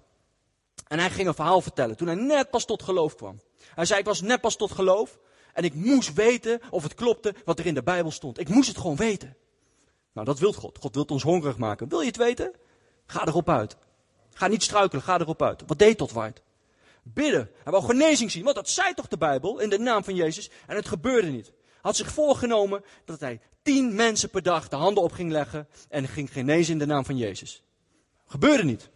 [0.89, 3.41] En hij ging een verhaal vertellen toen hij net pas tot geloof kwam.
[3.75, 5.19] Hij zei, ik was net pas tot geloof.
[5.53, 8.39] En ik moest weten of het klopte wat er in de Bijbel stond.
[8.39, 9.37] Ik moest het gewoon weten.
[10.13, 10.79] Nou, dat wil God.
[10.79, 11.89] God wil ons hongerig maken.
[11.89, 12.53] Wil je het weten?
[13.07, 13.77] Ga erop uit.
[14.35, 15.63] Ga niet struikelen, ga erop uit.
[15.67, 16.41] Wat deed Todd White?
[17.03, 17.51] Bidden.
[17.63, 20.51] Hij wou genezing zien, want dat zei toch de Bijbel in de naam van Jezus.
[20.67, 21.53] En het gebeurde niet.
[21.81, 26.09] Had zich voorgenomen dat hij tien mensen per dag de handen op ging leggen en
[26.09, 27.63] ging genezen in de naam van Jezus.
[28.27, 28.91] Gebeurde niet.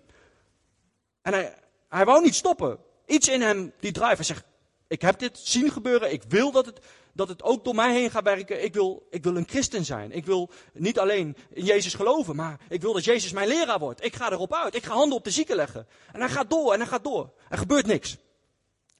[1.22, 1.54] En hij,
[1.88, 2.78] hij wou niet stoppen.
[3.06, 4.14] Iets in hem die drive.
[4.14, 4.44] Hij zegt,
[4.86, 6.12] ik heb dit zien gebeuren.
[6.12, 6.80] Ik wil dat het,
[7.16, 8.64] dat het ook door mij heen gaat werken.
[8.64, 10.12] Ik wil, ik wil een christen zijn.
[10.12, 14.04] Ik wil niet alleen in Jezus geloven, maar ik wil dat Jezus mijn leraar wordt.
[14.04, 14.74] Ik ga erop uit.
[14.74, 15.86] Ik ga handen op de zieken leggen.
[16.12, 17.32] En hij gaat door en hij gaat door.
[17.48, 18.16] Er gebeurt niks.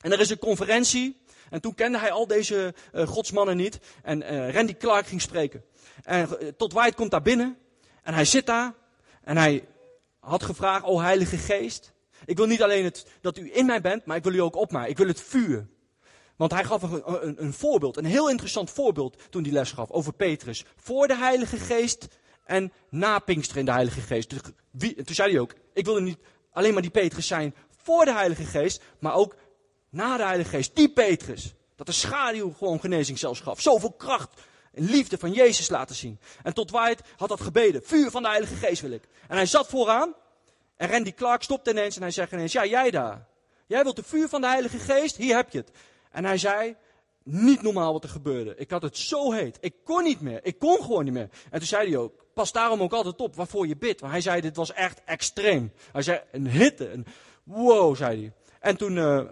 [0.01, 1.25] En er is een conferentie.
[1.51, 3.79] En toen kende hij al deze uh, godsmannen niet.
[4.03, 5.65] En uh, Randy Clark ging spreken.
[6.03, 7.59] En uh, tot White komt daar binnen.
[8.03, 8.75] En hij zit daar.
[9.23, 9.69] En hij
[10.21, 11.93] had gevraagd, o Heilige Geest.
[12.25, 14.57] Ik wil niet alleen het, dat u in mij bent, maar ik wil u ook
[14.57, 14.89] op mij.
[14.89, 15.67] Ik wil het vuur.
[16.37, 19.90] Want hij gaf een, een, een, voorbeeld, een heel interessant voorbeeld toen hij les gaf
[19.90, 20.64] over Petrus.
[20.77, 22.09] Voor de Heilige Geest
[22.44, 24.31] en na Pinkster in de Heilige Geest.
[24.31, 26.18] Dus wie, toen zei hij ook, ik wil niet
[26.53, 29.37] alleen maar die Petrus zijn voor de Heilige Geest, maar ook
[29.90, 30.77] na de Heilige Geest.
[30.77, 31.55] Die Petrus.
[31.77, 33.61] Dat de schaduw gewoon genezing zelfs gaf.
[33.61, 34.40] Zoveel kracht
[34.72, 36.18] en liefde van Jezus laten zien.
[36.42, 37.83] En tot White had dat gebeden.
[37.85, 39.03] Vuur van de Heilige Geest wil ik.
[39.29, 40.14] En hij zat vooraan.
[40.77, 43.27] En Randy Clark stopte ineens en hij zegt ineens, ja jij daar.
[43.66, 45.16] Jij wilt de vuur van de Heilige Geest?
[45.16, 45.70] Hier heb je het.
[46.17, 46.77] En hij zei,
[47.23, 48.55] niet normaal wat er gebeurde.
[48.57, 49.59] Ik had het zo heet.
[49.61, 50.41] Ik kon niet meer.
[50.43, 51.29] Ik kon gewoon niet meer.
[51.51, 54.01] En toen zei hij ook, pas daarom ook altijd op waarvoor je bidt.
[54.01, 55.73] Want hij zei, dit was echt extreem.
[55.93, 56.91] Hij zei, een hitte.
[56.91, 57.07] Een
[57.43, 58.33] wow, zei hij.
[58.61, 59.23] En toen, uh,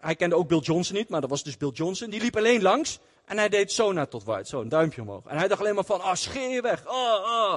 [0.00, 2.10] hij kende ook Bill Johnson niet, maar dat was dus Bill Johnson.
[2.10, 5.26] Die liep alleen langs en hij deed zo naar tot White, zo een duimpje omhoog.
[5.26, 6.86] En hij dacht alleen maar van, ah, scheer weg.
[6.86, 7.56] Oh, oh.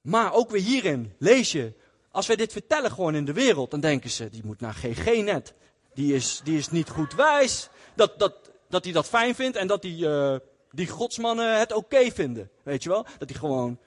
[0.00, 1.72] Maar ook weer hierin lees je,
[2.10, 5.22] als wij dit vertellen gewoon in de wereld, dan denken ze, die moet naar GG
[5.22, 5.54] net
[5.94, 7.68] die is, die is niet goed wijs.
[7.94, 8.34] Dat, dat,
[8.68, 10.36] dat hij dat fijn vindt en dat die, uh,
[10.70, 12.50] die godsmannen het oké vinden.
[12.62, 13.06] Weet je wel?
[13.18, 13.78] Dat hij gewoon.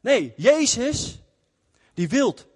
[0.00, 1.22] Nee, Jezus,
[1.94, 2.46] die wilt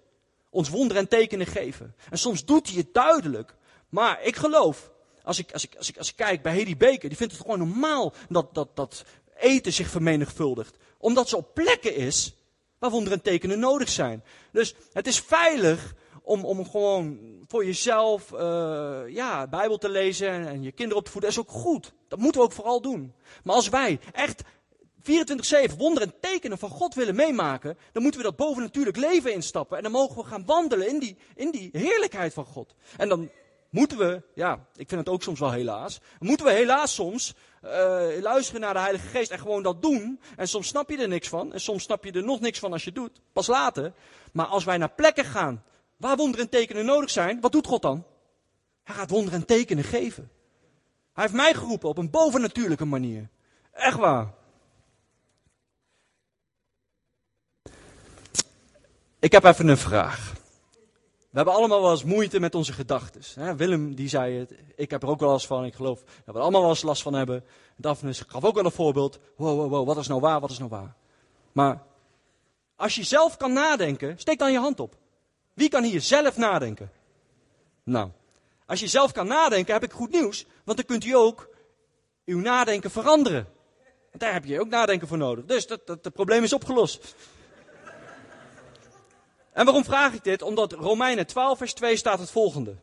[0.49, 1.95] ons wonderen en tekenen geven.
[2.09, 3.55] En soms doet hij het duidelijk.
[3.89, 4.91] Maar ik geloof,
[5.23, 7.41] als ik, als ik, als ik, als ik kijk bij Hedy Baker, die vindt het
[7.41, 9.03] gewoon normaal dat, dat, dat
[9.37, 10.77] eten zich vermenigvuldigt.
[10.97, 12.35] Omdat ze op plekken is
[12.79, 14.23] waar wonderen en tekenen nodig zijn.
[14.51, 15.95] Dus het is veilig
[16.27, 18.39] om, om gewoon voor jezelf uh,
[19.07, 21.29] ja, Bijbel te lezen en, je kinderen op te voeden.
[21.29, 21.93] Dat is ook goed.
[22.07, 23.13] Dat moeten we ook vooral doen.
[23.43, 24.43] Maar als wij echt
[25.71, 29.77] 24-7 wonderen en tekenen van God willen meemaken, dan moeten we dat bovennatuurlijk leven instappen.
[29.77, 32.75] En dan mogen we gaan wandelen in die, in die heerlijkheid van God.
[32.97, 33.29] En dan
[33.69, 37.71] moeten we, ja, ik vind het ook soms wel helaas, moeten we helaas soms uh,
[38.21, 40.19] luisteren naar de Heilige Geest en gewoon dat doen.
[40.35, 41.53] En soms snap je er niks van.
[41.53, 43.21] En soms snap je er nog niks van als je doet.
[43.33, 43.93] Pas later.
[44.31, 45.63] Maar als wij naar plekken gaan
[45.97, 48.05] waar wonderen en tekenen nodig zijn, wat doet God dan?
[48.83, 50.31] Hij gaat wonderen en tekenen geven.
[51.13, 53.29] Hij heeft mij geroepen op een bovennatuurlijke manier.
[53.71, 54.33] Echt waar.
[59.19, 60.33] Ik heb even een vraag.
[61.29, 63.57] We hebben allemaal wel eens moeite met onze gedachten.
[63.57, 66.41] Willem die zei het, ik heb er ook wel last van, ik geloof dat we
[66.41, 67.43] allemaal wel eens last van hebben.
[67.75, 69.19] Daphne gaf ook wel een voorbeeld.
[69.35, 70.95] Wow, wow, wow, wat is nou waar, wat is nou waar?
[71.51, 71.83] Maar
[72.75, 74.95] als je zelf kan nadenken, steek dan je hand op.
[75.57, 76.91] Wie kan hier zelf nadenken?
[77.83, 78.09] Nou,
[78.65, 80.45] als je zelf kan nadenken, heb ik goed nieuws.
[80.63, 81.49] Want dan kunt u ook
[82.25, 83.47] uw nadenken veranderen.
[84.11, 85.45] Daar heb je ook nadenken voor nodig.
[85.45, 87.15] Dus dat, dat, probleem is opgelost.
[89.51, 90.41] En waarom vraag ik dit?
[90.41, 92.75] Omdat Romeinen 12 vers 2 staat het volgende.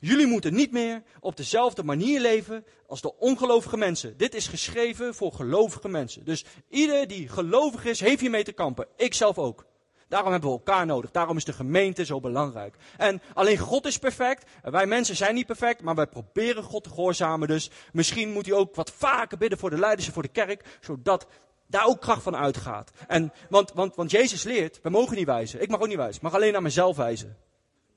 [0.00, 4.16] Jullie moeten niet meer op dezelfde manier leven als de ongelovige mensen.
[4.16, 6.24] Dit is geschreven voor gelovige mensen.
[6.24, 8.86] Dus ieder die gelovig is, heeft hiermee te kampen.
[8.96, 9.66] Ik zelf ook.
[10.08, 11.10] Daarom hebben we elkaar nodig.
[11.10, 12.76] Daarom is de gemeente zo belangrijk.
[12.96, 14.50] En alleen God is perfect.
[14.62, 17.48] wij mensen zijn niet perfect, maar wij proberen God te gehoorzamen.
[17.48, 20.78] Dus misschien moet u ook wat vaker bidden voor de leiders en voor de kerk,
[20.80, 21.26] zodat
[21.66, 22.90] daar ook kracht van uitgaat.
[23.06, 25.62] En, want, want, want Jezus leert, we mogen niet wijzen.
[25.62, 26.16] Ik mag ook niet wijzen.
[26.16, 27.36] Ik mag alleen naar mezelf wijzen.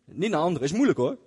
[0.06, 0.68] Niet naar anderen.
[0.68, 1.18] Is moeilijk hoor.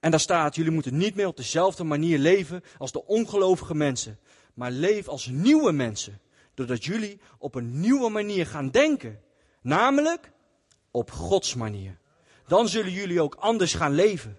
[0.00, 4.18] En daar staat, jullie moeten niet meer op dezelfde manier leven als de ongelovige mensen.
[4.54, 6.20] Maar leef als nieuwe mensen.
[6.58, 9.20] Doordat jullie op een nieuwe manier gaan denken.
[9.62, 10.32] Namelijk
[10.90, 11.98] op Gods manier.
[12.46, 14.38] Dan zullen jullie ook anders gaan leven.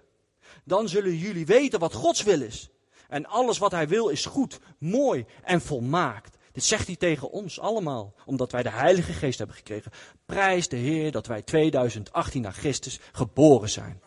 [0.64, 2.70] Dan zullen jullie weten wat Gods wil is.
[3.08, 6.36] En alles wat Hij wil is goed, mooi en volmaakt.
[6.52, 9.92] Dit zegt hij tegen ons allemaal, omdat wij de Heilige Geest hebben gekregen.
[10.26, 14.02] Prijs de Heer dat wij 2018 naar Christus geboren zijn.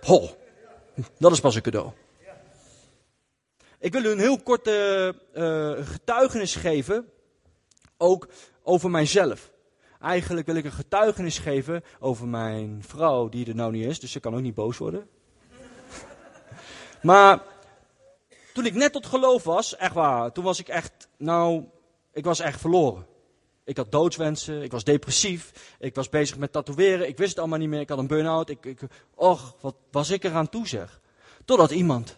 [0.00, 0.28] Ho,
[1.18, 1.92] dat is pas een cadeau.
[3.78, 7.12] Ik wil u een heel korte uh, getuigenis geven,
[7.98, 8.28] ook
[8.62, 9.50] over mijzelf.
[10.00, 14.12] Eigenlijk wil ik een getuigenis geven over mijn vrouw, die er nou niet is, dus
[14.12, 15.08] ze kan ook niet boos worden.
[17.02, 17.42] maar
[18.52, 21.64] toen ik net tot geloof was, echt waar, toen was ik echt, nou,
[22.12, 23.06] ik was echt verloren.
[23.64, 27.58] Ik had doodswensen, ik was depressief, ik was bezig met tatoeëren, ik wist het allemaal
[27.58, 28.50] niet meer, ik had een burn-out.
[28.50, 28.80] Ik, ik,
[29.14, 31.00] och, wat was ik eraan toe zeg.
[31.44, 32.16] Totdat iemand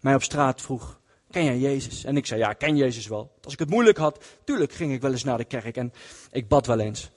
[0.00, 1.00] mij op straat vroeg,
[1.36, 2.04] ken jij Jezus?
[2.04, 3.32] En ik zei, ja, ik ken Jezus wel.
[3.42, 5.92] Als ik het moeilijk had, tuurlijk ging ik wel eens naar de kerk en
[6.30, 7.10] ik bad wel eens.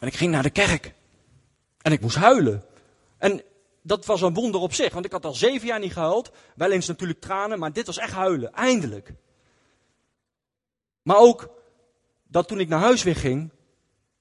[0.00, 0.94] En ik ging naar de kerk.
[1.82, 2.64] En ik moest huilen.
[3.18, 3.42] En
[3.82, 6.30] dat was een wonder op zich, want ik had al zeven jaar niet gehuild.
[6.54, 9.12] Wel eens natuurlijk tranen, maar dit was echt huilen, eindelijk.
[11.02, 11.50] Maar ook
[12.22, 13.50] dat toen ik naar huis weer ging,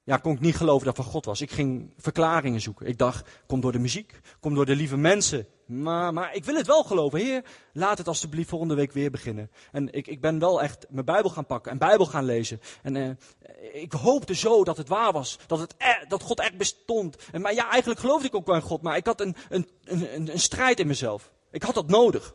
[0.06, 1.42] ja, kon ik niet geloven dat van God was.
[1.42, 2.88] Ik ging verklaringen zoeken.
[2.88, 5.48] Ik dacht, kom door de muziek, kom door de lieve mensen.
[5.66, 7.20] Maar, maar ik wil het wel geloven.
[7.20, 9.52] Heer, laat het alstublieft volgende week weer beginnen.
[9.72, 12.62] En ik, ik ben wel echt mijn Bijbel gaan pakken en Bijbel gaan lezen.
[12.82, 13.10] En uh,
[13.74, 15.40] ik hoopte zo dat het waar was.
[15.48, 17.18] Dat, het er, dat God echt bestond.
[17.32, 18.82] En, maar ja, eigenlijk geloofde ik ook wel in God.
[18.82, 21.32] Maar ik had een, een, een, een strijd in mezelf.
[21.52, 22.34] Ik had dat nodig.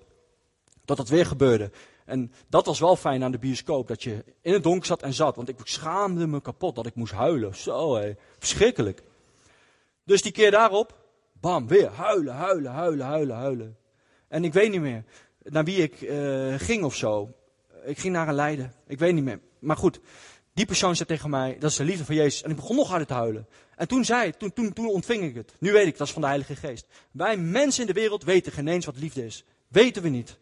[0.84, 1.70] Dat dat weer gebeurde.
[2.10, 5.12] En dat was wel fijn aan de bioscoop, dat je in het donker zat en
[5.12, 5.36] zat.
[5.36, 7.56] Want ik schaamde me kapot dat ik moest huilen.
[7.56, 9.02] Zo hé, verschrikkelijk.
[10.04, 10.98] Dus die keer daarop,
[11.40, 13.76] bam, weer huilen, huilen, huilen, huilen, huilen.
[14.28, 15.04] En ik weet niet meer
[15.42, 17.32] naar wie ik uh, ging of zo.
[17.84, 19.40] Ik ging naar een leider, ik weet niet meer.
[19.58, 20.00] Maar goed,
[20.52, 22.42] die persoon zei tegen mij, dat is de liefde van Jezus.
[22.42, 23.46] En ik begon nog harder te huilen.
[23.76, 25.54] En toen zei toen, toen, toen ontving ik het.
[25.58, 26.86] Nu weet ik, dat is van de Heilige Geest.
[27.10, 29.44] Wij mensen in de wereld weten geen eens wat liefde is.
[29.68, 30.38] Weten we niet.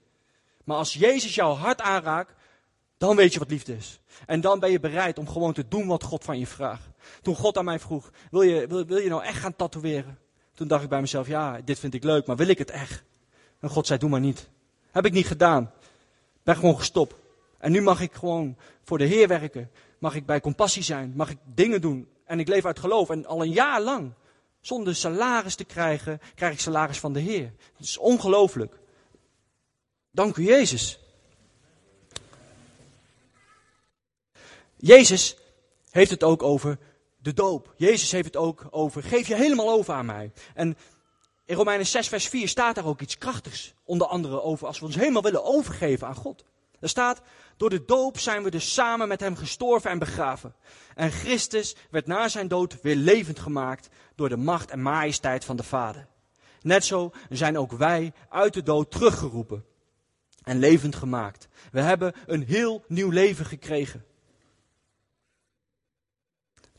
[0.69, 2.33] Maar als Jezus jouw hart aanraakt,
[2.99, 4.01] dan weet je wat liefde is.
[4.27, 6.89] En dan ben je bereid om gewoon te doen wat God van je vraagt.
[7.23, 10.19] Toen God aan mij vroeg, wil je, wil, wil je nou echt gaan tatoeëren?
[10.55, 13.03] Toen dacht ik bij mezelf, ja, dit vind ik leuk, maar wil ik het echt?
[13.61, 14.49] En God zei, doe maar niet.
[14.91, 15.73] Heb ik niet gedaan.
[16.43, 17.15] Ben gewoon gestopt.
[17.59, 19.71] En nu mag ik gewoon voor de Heer werken.
[19.99, 21.13] Mag ik bij compassie zijn.
[21.17, 22.09] Mag ik dingen doen.
[22.25, 23.11] En ik leef uit geloof.
[23.11, 24.13] En al een jaar lang,
[24.61, 27.53] zonder salaris te krijgen, krijg ik salaris van de Heer.
[27.77, 28.79] Het is ongelooflijk.
[30.19, 30.99] Dank u Jezus.
[34.77, 35.37] Jezus
[35.91, 36.79] heeft het ook over
[37.17, 37.75] de doop.
[37.77, 40.33] Jezus heeft het ook over, geef je helemaal over aan mij.
[40.55, 40.77] En
[41.45, 43.75] in Romeinen 6, vers 4 staat daar ook iets krachtigs.
[43.85, 46.45] Onder andere over als we ons helemaal willen overgeven aan God.
[46.81, 47.21] Er staat,
[47.57, 50.55] door de doop zijn we dus samen met hem gestorven en begraven.
[50.95, 55.57] En Christus werd na zijn dood weer levend gemaakt door de macht en majesteit van
[55.57, 56.07] de Vader.
[56.61, 59.68] Net zo zijn ook wij uit de dood teruggeroepen
[60.49, 61.49] en levend gemaakt.
[61.73, 64.05] We hebben een heel nieuw leven gekregen.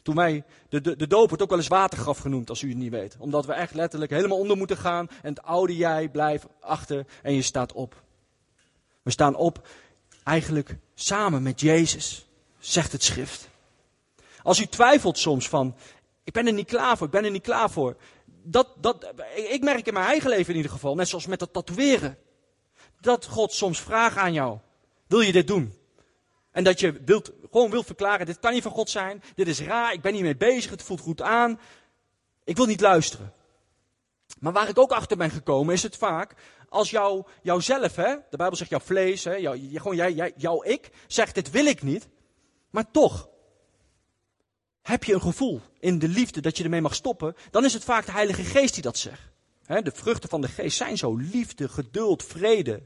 [0.01, 2.77] Toen wij, de, de, de doop wordt ook wel eens watergraf genoemd, als u het
[2.77, 3.15] niet weet.
[3.19, 7.33] Omdat we echt letterlijk helemaal onder moeten gaan en het oude jij blijft achter en
[7.33, 8.03] je staat op.
[9.01, 9.67] We staan op
[10.23, 12.27] eigenlijk samen met Jezus,
[12.59, 13.49] zegt het schrift.
[14.43, 15.75] Als u twijfelt soms van,
[16.23, 17.95] ik ben er niet klaar voor, ik ben er niet klaar voor.
[18.43, 19.13] Dat, dat,
[19.49, 22.17] ik merk in mijn eigen leven in ieder geval, net zoals met dat tatoeëren
[23.01, 24.57] dat God soms vraagt aan jou:
[25.07, 25.73] wil je dit doen?
[26.51, 29.61] En dat je wilt, gewoon wilt verklaren: dit kan niet van God zijn, dit is
[29.61, 31.59] raar, ik ben niet mee bezig, het voelt goed aan.
[32.43, 33.33] Ik wil niet luisteren.
[34.39, 36.35] Maar waar ik ook achter ben gekomen is het vaak
[36.69, 40.63] als jou, jouzelf, hè, de Bijbel zegt jouw vlees, hè, jou, gewoon jij, jij, jouw
[40.63, 42.07] ik, zegt dit wil ik niet.
[42.69, 43.29] Maar toch,
[44.81, 47.83] heb je een gevoel in de liefde dat je ermee mag stoppen, dan is het
[47.83, 49.21] vaak de Heilige Geest die dat zegt
[49.69, 52.81] de vruchten van de geest zijn zo liefde, geduld, vrede.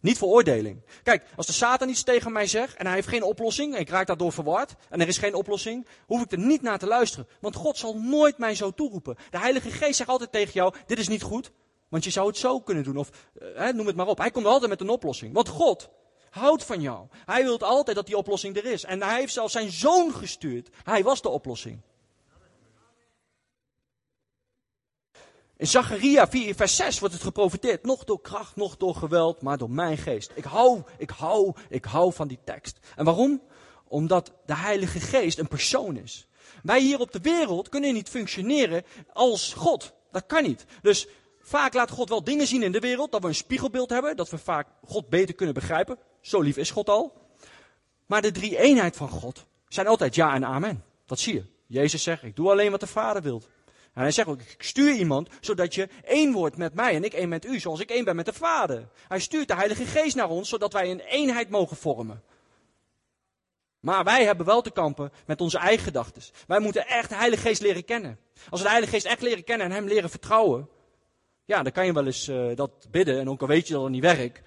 [0.00, 0.84] Niet veroordeling.
[1.02, 3.88] Kijk, als de Satan iets tegen mij zegt en hij heeft geen oplossing, en ik
[3.88, 7.28] raak daardoor verward, en er is geen oplossing, hoef ik er niet naar te luisteren.
[7.40, 9.16] Want God zal nooit mij zo toeroepen.
[9.30, 11.52] De Heilige Geest zegt altijd tegen jou, dit is niet goed,
[11.88, 12.96] want je zou het zo kunnen doen.
[12.96, 13.10] Of
[13.54, 14.18] eh, noem het maar op.
[14.18, 15.34] Hij komt altijd met een oplossing.
[15.34, 15.90] Want God
[16.30, 17.06] houdt van jou.
[17.24, 18.84] Hij wil altijd dat die oplossing er is.
[18.84, 20.68] En hij heeft zelfs zijn zoon gestuurd.
[20.82, 21.80] Hij was de oplossing.
[25.58, 27.82] In Zacharia 4, vers 6 wordt het geprofiteerd.
[27.82, 30.30] Nog door kracht, nog door geweld, maar door mijn geest.
[30.34, 32.78] Ik hou, ik hou, ik hou van die tekst.
[32.96, 33.42] En waarom?
[33.88, 36.26] Omdat de Heilige Geest een persoon is.
[36.62, 39.92] Wij hier op de wereld kunnen niet functioneren als God.
[40.12, 40.64] Dat kan niet.
[40.82, 41.06] Dus
[41.40, 44.30] vaak laat God wel dingen zien in de wereld, dat we een spiegelbeeld hebben, dat
[44.30, 45.98] we vaak God beter kunnen begrijpen.
[46.20, 47.12] Zo lief is God al.
[48.06, 50.84] Maar de drie eenheid van God zijn altijd ja en amen.
[51.06, 51.44] Dat zie je.
[51.66, 53.48] Jezus zegt, ik doe alleen wat de Vader wilt.
[53.96, 57.12] En hij zegt ook, ik stuur iemand zodat je één wordt met mij en ik
[57.12, 58.88] één met u, zoals ik één ben met de Vader.
[59.08, 62.22] Hij stuurt de Heilige Geest naar ons, zodat wij een eenheid mogen vormen.
[63.80, 66.22] Maar wij hebben wel te kampen met onze eigen gedachten.
[66.46, 68.18] Wij moeten echt de Heilige Geest leren kennen.
[68.48, 70.68] Als we de Heilige Geest echt leren kennen en Hem leren vertrouwen,
[71.44, 73.82] ja, dan kan je wel eens uh, dat bidden en ook al weet je dat
[73.82, 74.40] het niet werkt.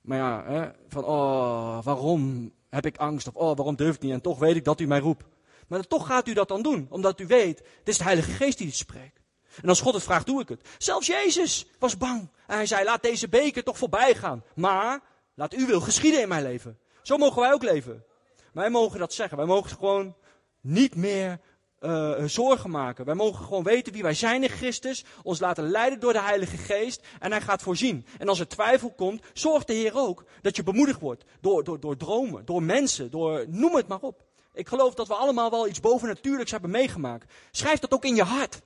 [0.00, 3.28] Maar ja, hè, van oh, waarom heb ik angst?
[3.28, 4.12] Of oh, waarom durf ik niet?
[4.12, 5.24] En toch weet ik dat u mij roept.
[5.72, 8.58] Maar toch gaat u dat dan doen, omdat u weet, het is de Heilige Geest
[8.58, 9.20] die het spreekt.
[9.62, 10.68] En als God het vraagt, doe ik het.
[10.78, 12.28] Zelfs Jezus was bang.
[12.46, 14.44] En hij zei, laat deze beker toch voorbij gaan.
[14.54, 15.00] Maar,
[15.34, 16.78] laat uw wil geschieden in mijn leven.
[17.02, 18.04] Zo mogen wij ook leven.
[18.52, 19.36] Wij mogen dat zeggen.
[19.36, 20.16] Wij mogen gewoon
[20.60, 21.40] niet meer
[21.80, 23.04] uh, zorgen maken.
[23.04, 25.04] Wij mogen gewoon weten wie wij zijn in Christus.
[25.22, 27.06] Ons laten leiden door de Heilige Geest.
[27.20, 28.06] En hij gaat voorzien.
[28.18, 31.24] En als er twijfel komt, zorgt de Heer ook dat je bemoedigd wordt.
[31.40, 34.30] Door, door, door dromen, door mensen, door noem het maar op.
[34.54, 37.32] Ik geloof dat we allemaal wel iets bovennatuurlijks hebben meegemaakt.
[37.50, 38.60] Schrijf dat ook in je hart.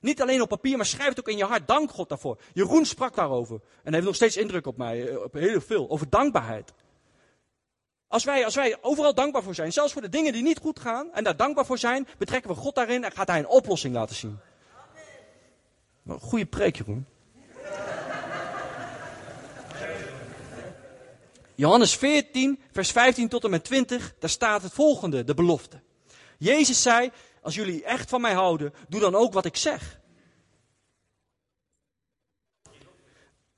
[0.00, 1.66] Niet alleen op papier, maar schrijf het ook in je hart.
[1.66, 2.38] Dank God daarvoor.
[2.52, 3.60] Jeroen sprak daarover.
[3.82, 5.90] En heeft nog steeds indruk op mij, eh, op heel veel.
[5.90, 6.72] Over dankbaarheid.
[8.08, 10.80] Als wij, als wij overal dankbaar voor zijn, zelfs voor de dingen die niet goed
[10.80, 13.94] gaan, en daar dankbaar voor zijn, betrekken we God daarin en gaat hij een oplossing
[13.94, 14.38] laten zien.
[16.08, 17.06] Goede preek, Jeroen.
[21.54, 25.80] Johannes 14, vers 15 tot en met 20, daar staat het volgende, de belofte.
[26.38, 27.10] Jezus zei,
[27.42, 30.00] als jullie echt van mij houden, doe dan ook wat ik zeg.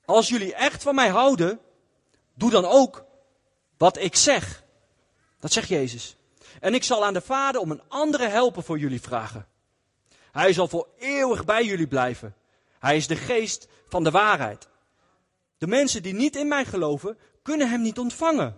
[0.05, 1.61] Als jullie echt van mij houden,
[2.35, 3.05] doe dan ook
[3.77, 4.65] wat ik zeg.
[5.41, 6.17] Dat zegt Jezus.
[6.61, 9.49] En ik zal aan de Vader om een andere helper voor jullie vragen.
[10.33, 12.35] Hij zal voor eeuwig bij jullie blijven.
[12.79, 14.69] Hij is de geest van de waarheid.
[15.59, 18.57] De mensen die niet in mij geloven, kunnen hem niet ontvangen.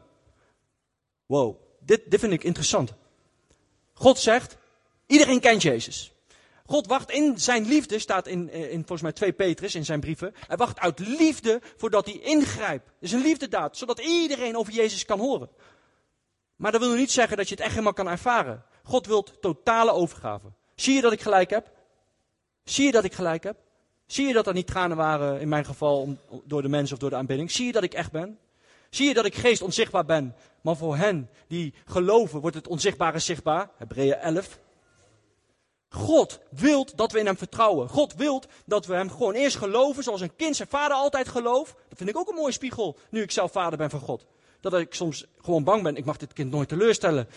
[1.27, 2.95] Wow, dit, dit vind ik interessant.
[3.93, 4.57] God zegt,
[5.07, 6.13] iedereen kent Jezus.
[6.67, 10.01] God wacht in zijn liefde, staat in, eh, in volgens mij 2 Petrus in zijn
[10.01, 10.35] brieven.
[10.47, 12.87] Hij wacht uit liefde voordat hij ingrijpt.
[12.87, 15.49] Het is een liefdedaad, zodat iedereen over Jezus kan horen.
[16.57, 18.65] Maar dat wil niet zeggen dat je het echt helemaal kan ervaren.
[18.83, 20.53] God wil totale overgave.
[20.75, 21.71] Zie je dat ik gelijk heb?
[22.65, 23.57] Zie je dat ik gelijk heb?
[24.07, 27.01] Zie je dat er niet tranen waren in mijn geval om, door de mensen of
[27.01, 27.51] door de aanbidding?
[27.51, 28.39] Zie je dat ik echt ben?
[28.97, 30.35] Zie je dat ik geest onzichtbaar ben?
[30.61, 33.71] Maar voor hen die geloven wordt het onzichtbare zichtbaar.
[33.77, 34.59] Hebreeën 11.
[35.89, 37.89] God wilt dat we in hem vertrouwen.
[37.89, 41.75] God wilt dat we hem gewoon eerst geloven zoals een kind zijn vader altijd gelooft.
[41.89, 44.27] Dat vind ik ook een mooie spiegel, nu ik zelf vader ben van God.
[44.61, 47.29] Dat ik soms gewoon bang ben, ik mag dit kind nooit teleurstellen.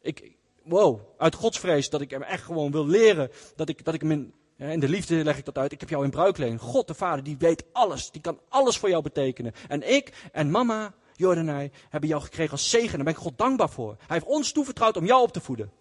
[0.00, 3.30] Ik, wow, uit godsvrees dat ik hem echt gewoon wil leren.
[3.56, 5.72] Dat ik, dat ik hem in, in de liefde leg ik dat uit.
[5.72, 6.58] Ik heb jou in bruikleen.
[6.58, 8.10] God de Vader, die weet alles.
[8.10, 9.52] Die kan alles voor jou betekenen.
[9.68, 12.94] En ik en mama, Jordanij, hebben jou gekregen als zegen.
[12.94, 13.96] Daar ben ik God dankbaar voor.
[13.98, 15.72] Hij heeft ons toevertrouwd om jou op te voeden.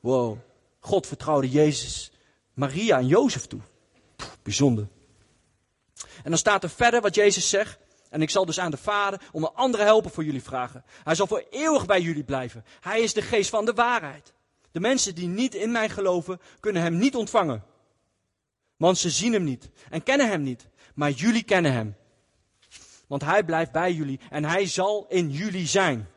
[0.00, 0.38] Wow.
[0.80, 2.12] God vertrouwde Jezus,
[2.54, 3.60] Maria en Jozef toe.
[4.42, 4.88] bijzonder.
[6.22, 7.78] En dan staat er verder wat Jezus zegt.
[8.10, 10.84] En ik zal dus aan de Vader om een andere helper voor jullie vragen.
[11.04, 12.64] Hij zal voor eeuwig bij jullie blijven.
[12.80, 14.32] Hij is de geest van de waarheid.
[14.70, 17.64] De mensen die niet in mij geloven, kunnen hem niet ontvangen.
[18.78, 20.68] Want ze zien hem niet en kennen hem niet.
[20.94, 21.96] Maar jullie kennen hem.
[23.06, 26.08] Want hij blijft bij jullie en hij zal in jullie zijn.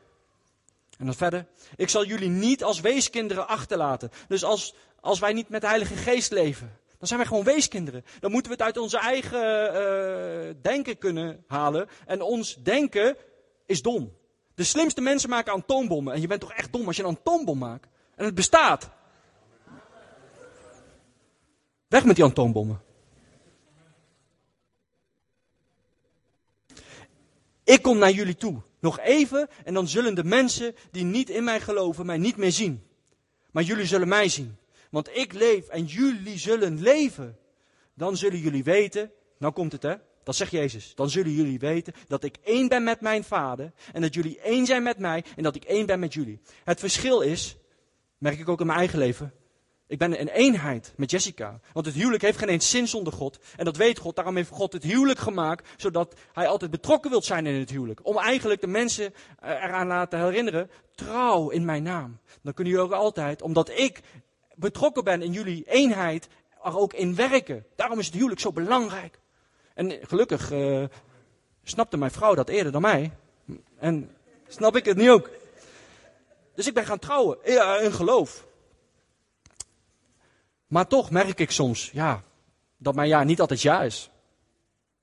[0.98, 1.46] En dan verder.
[1.76, 4.12] Ik zal jullie niet als weeskinderen achterlaten.
[4.28, 8.06] Dus als, als wij niet met de Heilige Geest leven, dan zijn wij gewoon weeskinderen.
[8.20, 11.88] Dan moeten we het uit onze eigen uh, denken kunnen halen.
[12.06, 13.16] En ons denken
[13.66, 14.14] is dom.
[14.56, 16.14] De slimste mensen maken atoombommen.
[16.14, 17.88] En je bent toch echt dom als je een atoombom maakt.
[18.16, 18.90] En het bestaat.
[21.92, 22.82] Weg met die atoombommen.
[27.64, 28.62] Ik kom naar jullie toe.
[28.80, 32.52] Nog even en dan zullen de mensen die niet in mij geloven mij niet meer
[32.52, 32.84] zien.
[33.52, 34.58] Maar jullie zullen mij zien.
[34.90, 37.38] Want ik leef en jullie zullen leven.
[37.94, 40.96] Dan zullen jullie weten, nou komt het hè, Dat zegt Jezus.
[40.96, 43.72] Dan zullen jullie weten dat ik één ben met mijn vader.
[43.94, 45.24] En dat jullie één zijn met mij.
[45.36, 46.42] En dat ik één ben met jullie.
[46.64, 47.58] Het verschil is,
[48.18, 49.34] merk ik ook in mijn eigen leven.
[49.92, 51.60] Ik ben een eenheid met Jessica.
[51.74, 53.40] Want het huwelijk heeft geen eens zin zonder God.
[53.56, 54.16] En dat weet God.
[54.16, 55.70] Daarom heeft God het huwelijk gemaakt.
[55.78, 58.00] Zodat hij altijd betrokken wilt zijn in het huwelijk.
[58.04, 60.70] Om eigenlijk de mensen eh, eraan laten herinneren.
[60.96, 62.20] Trouw in mijn naam.
[62.42, 64.02] Dan kunnen jullie ook altijd, omdat ik
[64.56, 66.28] betrokken ben in jullie eenheid,
[66.62, 67.66] ook in werken.
[67.76, 69.20] Daarom is het huwelijk zo belangrijk.
[69.74, 70.84] En gelukkig uh,
[71.64, 73.12] snapte mijn vrouw dat eerder dan mij.
[73.78, 74.16] En
[74.48, 75.30] snap ik het nu ook.
[76.56, 77.38] Dus ik ben gaan trouwen.
[77.84, 78.50] In geloof.
[80.72, 82.24] Maar toch merk ik soms, ja,
[82.78, 84.10] dat mijn ja niet altijd ja is.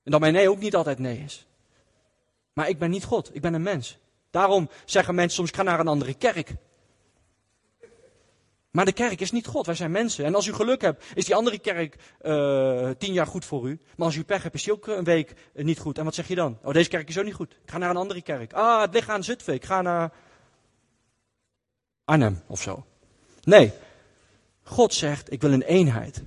[0.03, 1.47] En dat mijn nee ook niet altijd nee is.
[2.53, 3.97] Maar ik ben niet God, ik ben een mens.
[4.29, 6.55] Daarom zeggen mensen soms, ga naar een andere kerk.
[8.71, 10.25] Maar de kerk is niet God, wij zijn mensen.
[10.25, 13.79] En als u geluk hebt, is die andere kerk uh, tien jaar goed voor u.
[13.95, 15.97] Maar als u pech hebt, is die ook een week uh, niet goed.
[15.97, 16.59] En wat zeg je dan?
[16.63, 17.51] Oh, deze kerk is ook niet goed.
[17.63, 18.53] Ik ga naar een andere kerk.
[18.53, 19.53] Ah, het ligt aan Zutphen.
[19.53, 20.11] Ik ga naar
[22.05, 22.85] Arnhem of zo.
[23.43, 23.73] Nee,
[24.69, 26.23] God zegt, ik wil een eenheid.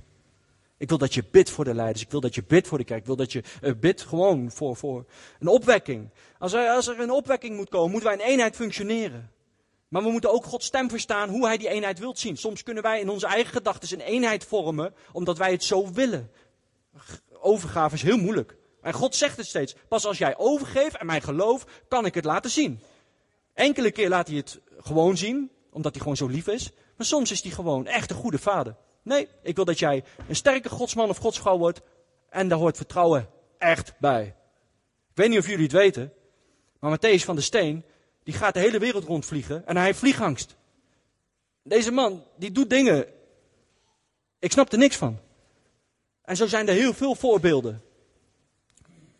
[0.77, 2.01] Ik wil dat je bidt voor de leiders.
[2.01, 2.99] Ik wil dat je bidt voor de kerk.
[2.99, 5.05] Ik wil dat je uh, bidt gewoon voor, voor
[5.39, 6.09] een opwekking.
[6.39, 9.31] Als er, als er een opwekking moet komen, moeten wij in eenheid functioneren.
[9.87, 12.37] Maar we moeten ook Gods stem verstaan hoe hij die eenheid wilt zien.
[12.37, 16.31] Soms kunnen wij in onze eigen gedachten een eenheid vormen, omdat wij het zo willen.
[17.39, 18.55] Overgave is heel moeilijk.
[18.81, 19.75] En God zegt het steeds.
[19.87, 22.79] Pas als jij overgeeft en mijn geloof, kan ik het laten zien.
[23.53, 26.71] Enkele keer laat hij het gewoon zien, omdat hij gewoon zo lief is.
[27.05, 28.75] Soms is hij gewoon echt een goede vader.
[29.01, 31.81] Nee, ik wil dat jij een sterke godsman of godsvrouw wordt.
[32.29, 34.35] En daar hoort vertrouwen echt bij.
[35.09, 36.13] Ik weet niet of jullie het weten.
[36.79, 37.85] Maar Matthäus van de Steen,
[38.23, 39.65] die gaat de hele wereld rondvliegen.
[39.65, 40.55] En hij heeft vliegangst.
[41.63, 43.07] Deze man, die doet dingen.
[44.39, 45.19] Ik snap er niks van.
[46.21, 47.81] En zo zijn er heel veel voorbeelden.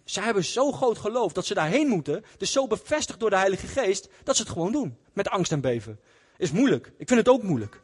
[0.03, 2.25] Ze hebben zo groot geloof dat ze daarheen moeten.
[2.37, 4.97] Dus zo bevestigd door de Heilige Geest dat ze het gewoon doen.
[5.13, 5.99] Met angst en beven.
[6.43, 6.91] Is moeilijk.
[6.97, 7.81] Ik vind het ook moeilijk.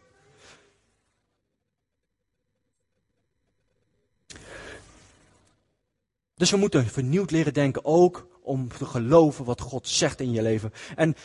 [6.35, 10.41] Dus we moeten vernieuwd leren denken ook om te geloven wat God zegt in je
[10.41, 10.73] leven.
[10.95, 11.15] En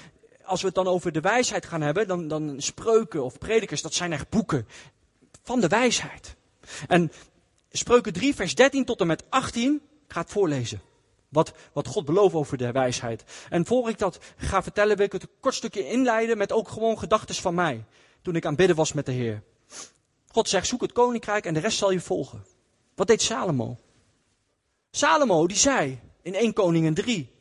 [0.44, 3.94] als we het dan over de wijsheid gaan hebben, dan, dan spreuken of predikers, dat
[3.94, 4.66] zijn echt boeken
[5.42, 6.36] van de wijsheid.
[6.88, 7.12] En
[7.70, 9.74] spreuken 3, vers 13 tot en met 18,
[10.06, 10.80] ik ga het voorlezen.
[11.34, 13.24] Wat, wat God belooft over de wijsheid.
[13.50, 16.68] En voor ik dat ga vertellen, wil ik het een kort stukje inleiden met ook
[16.68, 17.84] gewoon gedachten van mij.
[18.22, 19.42] Toen ik aan bidden was met de Heer.
[20.28, 22.44] God zegt, zoek het koninkrijk en de rest zal je volgen.
[22.94, 23.76] Wat deed Salomo?
[24.90, 27.32] Salomo die zei in 1 Koningen 3.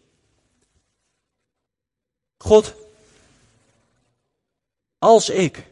[2.38, 2.76] God,
[4.98, 5.72] als ik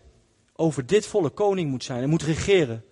[0.56, 2.86] over dit volle koning moet zijn en moet regeren,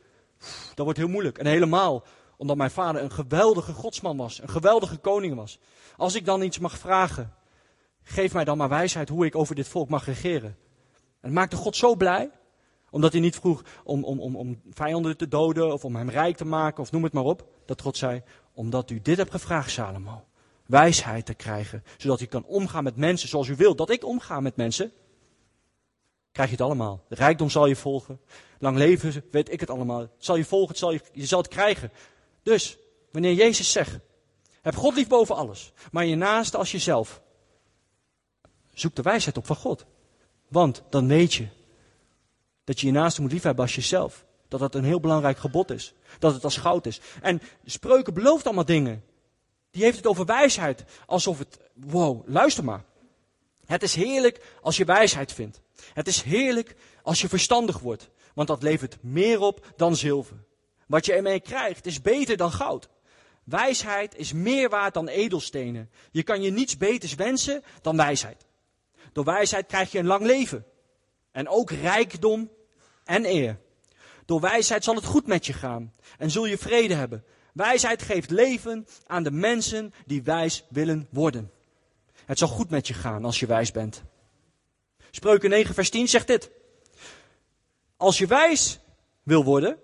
[0.76, 1.38] dat wordt heel moeilijk.
[1.38, 2.04] En helemaal
[2.40, 5.60] omdat mijn vader een geweldige godsman was, een geweldige koning was.
[5.98, 7.34] Als ik dan iets mag vragen,
[8.04, 10.58] geef mij dan maar wijsheid hoe ik over dit volk mag regeren.
[10.96, 12.32] En het maakte God zo blij,
[12.90, 16.38] omdat hij niet vroeg om, om, om, om vijanden te doden of om hem rijk
[16.38, 17.48] te maken of noem het maar op.
[17.66, 18.24] Dat God zei,
[18.54, 20.24] omdat u dit hebt gevraagd, Salomo.
[20.66, 24.40] Wijsheid te krijgen, zodat u kan omgaan met mensen zoals u wilt dat ik omga
[24.40, 24.92] met mensen.
[26.32, 27.04] Krijg je het allemaal.
[27.10, 28.20] Rijkdom zal je volgen.
[28.60, 30.00] Lang leven, weet ik het allemaal.
[30.00, 31.92] Het zal je volgen, het zal je, je zal het krijgen.
[32.50, 32.78] Dus,
[33.12, 33.98] wanneer Jezus zegt,
[34.62, 37.22] heb God lief boven alles, maar je naaste als jezelf.
[38.74, 39.86] Zoek de wijsheid op van God.
[40.48, 41.48] Want dan weet je
[42.64, 44.26] dat je je naaste moet liefhebben als jezelf.
[44.48, 45.94] Dat dat een heel belangrijk gebod is.
[46.20, 47.00] Dat het als goud is.
[47.22, 49.04] En spreuken belooft allemaal dingen.
[49.72, 50.84] Die heeft het over wijsheid.
[51.06, 52.84] Alsof het, wow, luister maar.
[53.66, 55.62] Het is heerlijk als je wijsheid vindt.
[55.94, 58.10] Het is heerlijk als je verstandig wordt.
[58.34, 60.48] Want dat levert meer op dan zilver.
[60.90, 62.90] Wat je ermee krijgt is beter dan goud.
[63.44, 65.90] Wijsheid is meer waard dan edelstenen.
[66.12, 68.46] Je kan je niets beters wensen dan wijsheid.
[69.14, 70.66] Door wijsheid krijg je een lang leven.
[71.32, 72.52] En ook rijkdom
[73.04, 73.60] en eer.
[74.26, 77.24] Door wijsheid zal het goed met je gaan en zul je vrede hebben.
[77.54, 81.52] Wijsheid geeft leven aan de mensen die wijs willen worden.
[82.26, 84.04] Het zal goed met je gaan als je wijs bent.
[85.12, 86.52] Spreuken 9, vers 10 zegt dit.
[87.98, 88.80] Als je wijs
[89.24, 89.80] wil worden,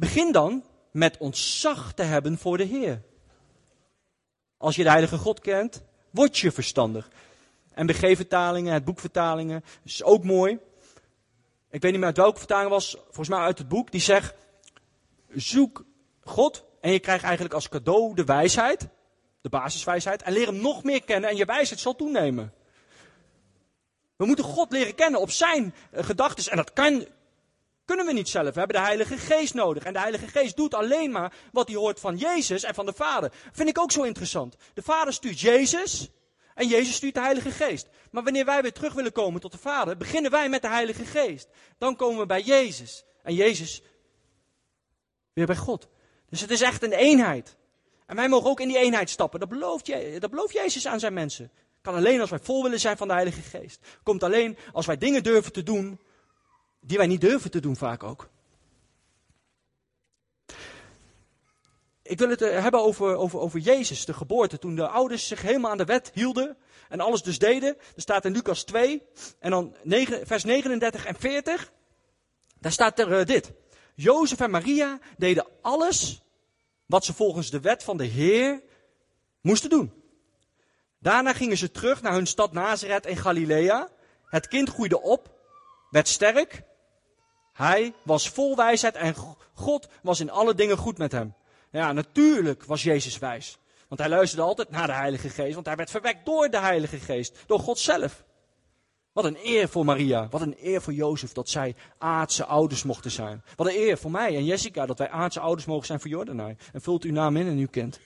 [0.00, 3.02] begin dan met ontzag te hebben voor de Heer.
[4.56, 7.08] Als je de Heilige God kent, word je verstandig.
[7.72, 10.58] En vertalingen, het boekvertalingen, is ook mooi.
[11.70, 14.34] Ik weet niet meer uit welke vertaling was, volgens mij uit het boek, die zegt,
[15.28, 15.84] zoek
[16.20, 18.88] God en je krijgt eigenlijk als cadeau de wijsheid,
[19.40, 22.52] de basiswijsheid, en leer hem nog meer kennen en je wijsheid zal toenemen.
[24.16, 27.06] We moeten God leren kennen op zijn uh, gedachten en dat kan,
[27.90, 28.52] Kunnen we niet zelf.
[28.52, 29.84] We hebben de Heilige Geest nodig.
[29.84, 32.92] En de Heilige Geest doet alleen maar wat hij hoort van Jezus en van de
[32.92, 33.32] Vader.
[33.52, 34.56] Vind ik ook zo interessant.
[34.74, 36.10] De Vader stuurt Jezus
[36.54, 37.88] en Jezus stuurt de Heilige Geest.
[38.10, 41.04] Maar wanneer wij weer terug willen komen tot de Vader, beginnen wij met de Heilige
[41.04, 41.48] Geest.
[41.78, 43.04] Dan komen we bij Jezus.
[43.22, 43.82] En Jezus
[45.32, 45.88] weer bij God.
[46.28, 47.56] Dus het is echt een eenheid.
[48.06, 49.40] En wij mogen ook in die eenheid stappen.
[49.40, 51.50] Dat belooft, Je, dat belooft Jezus aan zijn mensen.
[51.82, 53.80] Kan alleen als wij vol willen zijn van de Heilige Geest.
[54.02, 56.00] Komt alleen als wij dingen durven te doen
[56.80, 58.28] die wij niet durven te doen vaak ook.
[62.02, 64.58] Ik wil het eh, hebben over, over, over Jezus, de geboorte.
[64.58, 66.56] Toen de ouders zich helemaal aan de wet hielden
[66.88, 67.76] en alles dus deden.
[67.94, 69.02] Er staat in Lucas 2
[69.38, 71.72] en dan 9, vers 39 en 40.
[72.60, 73.52] Daar staat er uh, dit.
[73.94, 76.22] Jozef en Maria deden alles
[76.86, 78.62] wat ze volgens de wet van de Heer
[79.40, 79.92] moesten doen.
[80.98, 83.88] Daarna gingen ze terug naar hun stad Nazareth in Galilea.
[84.24, 85.30] Het kind groeide op,
[85.90, 86.62] werd sterk.
[87.60, 89.14] Hij was vol wijsheid en
[89.54, 91.34] God was in alle dingen goed met hem.
[91.70, 93.58] Ja, natuurlijk was Jezus wijs.
[93.88, 96.98] Want hij luisterde altijd naar de Heilige Geest, want hij werd verwekt door de Heilige
[96.98, 98.24] Geest, door God zelf.
[99.12, 103.10] Wat een eer voor Maria, wat een eer voor Jozef dat zij aardse ouders mochten
[103.10, 103.42] zijn.
[103.56, 106.56] Wat een eer voor mij en Jessica dat wij aardse ouders mogen zijn voor Jordanai.
[106.72, 108.00] En vult uw naam in en uw kind.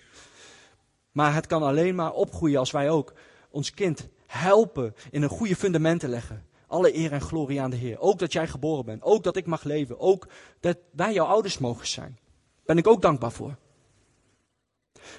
[1.12, 3.12] Maar het kan alleen maar opgroeien als wij ook
[3.50, 6.52] ons kind helpen in een goede fundamenten leggen.
[6.66, 7.98] Alle eer en glorie aan de Heer.
[7.98, 9.02] Ook dat jij geboren bent.
[9.02, 10.00] Ook dat ik mag leven.
[10.00, 10.26] Ook
[10.60, 12.18] dat wij jouw ouders mogen zijn.
[12.64, 13.56] Ben ik ook dankbaar voor.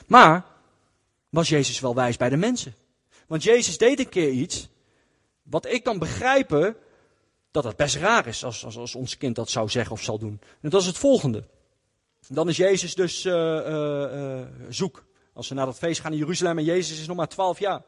[0.08, 0.46] Maar
[1.30, 2.76] was Jezus wel wijs bij de mensen?
[3.28, 4.70] Want Jezus deed een keer iets
[5.44, 6.76] wat ik kan begrijpen
[7.52, 10.18] dat het best raar is als, als, als ons kind dat zou zeggen of zal
[10.18, 10.40] doen.
[10.62, 11.44] En dat is het volgende.
[12.28, 15.06] Dan is Jezus dus uh, uh, uh, zoek.
[15.34, 17.84] Als we naar dat feest gaan in Jeruzalem en Jezus is nog maar 12 jaar.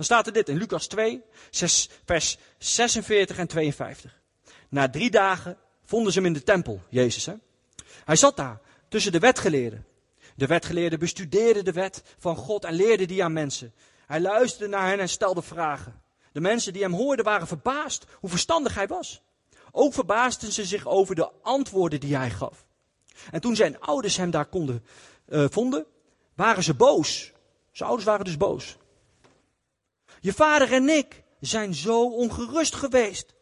[0.00, 4.20] Dan staat er dit in Lucas 2, 6, vers 46 en 52.
[4.68, 7.26] Na drie dagen vonden ze hem in de tempel, Jezus.
[7.26, 7.34] Hè?
[8.04, 9.86] Hij zat daar tussen de wetgeleerden.
[10.36, 13.74] De wetgeleerden bestudeerden de wet van God en leerden die aan mensen.
[14.06, 16.02] Hij luisterde naar hen en stelde vragen.
[16.32, 19.22] De mensen die hem hoorden waren verbaasd hoe verstandig hij was.
[19.70, 22.64] Ook verbaasden ze zich over de antwoorden die hij gaf.
[23.30, 24.84] En toen zijn ouders hem daar konden,
[25.28, 25.86] uh, vonden,
[26.34, 27.32] waren ze boos.
[27.72, 28.78] Zijn ouders waren dus boos.
[30.20, 33.34] Je vader en ik zijn zo ongerust geweest.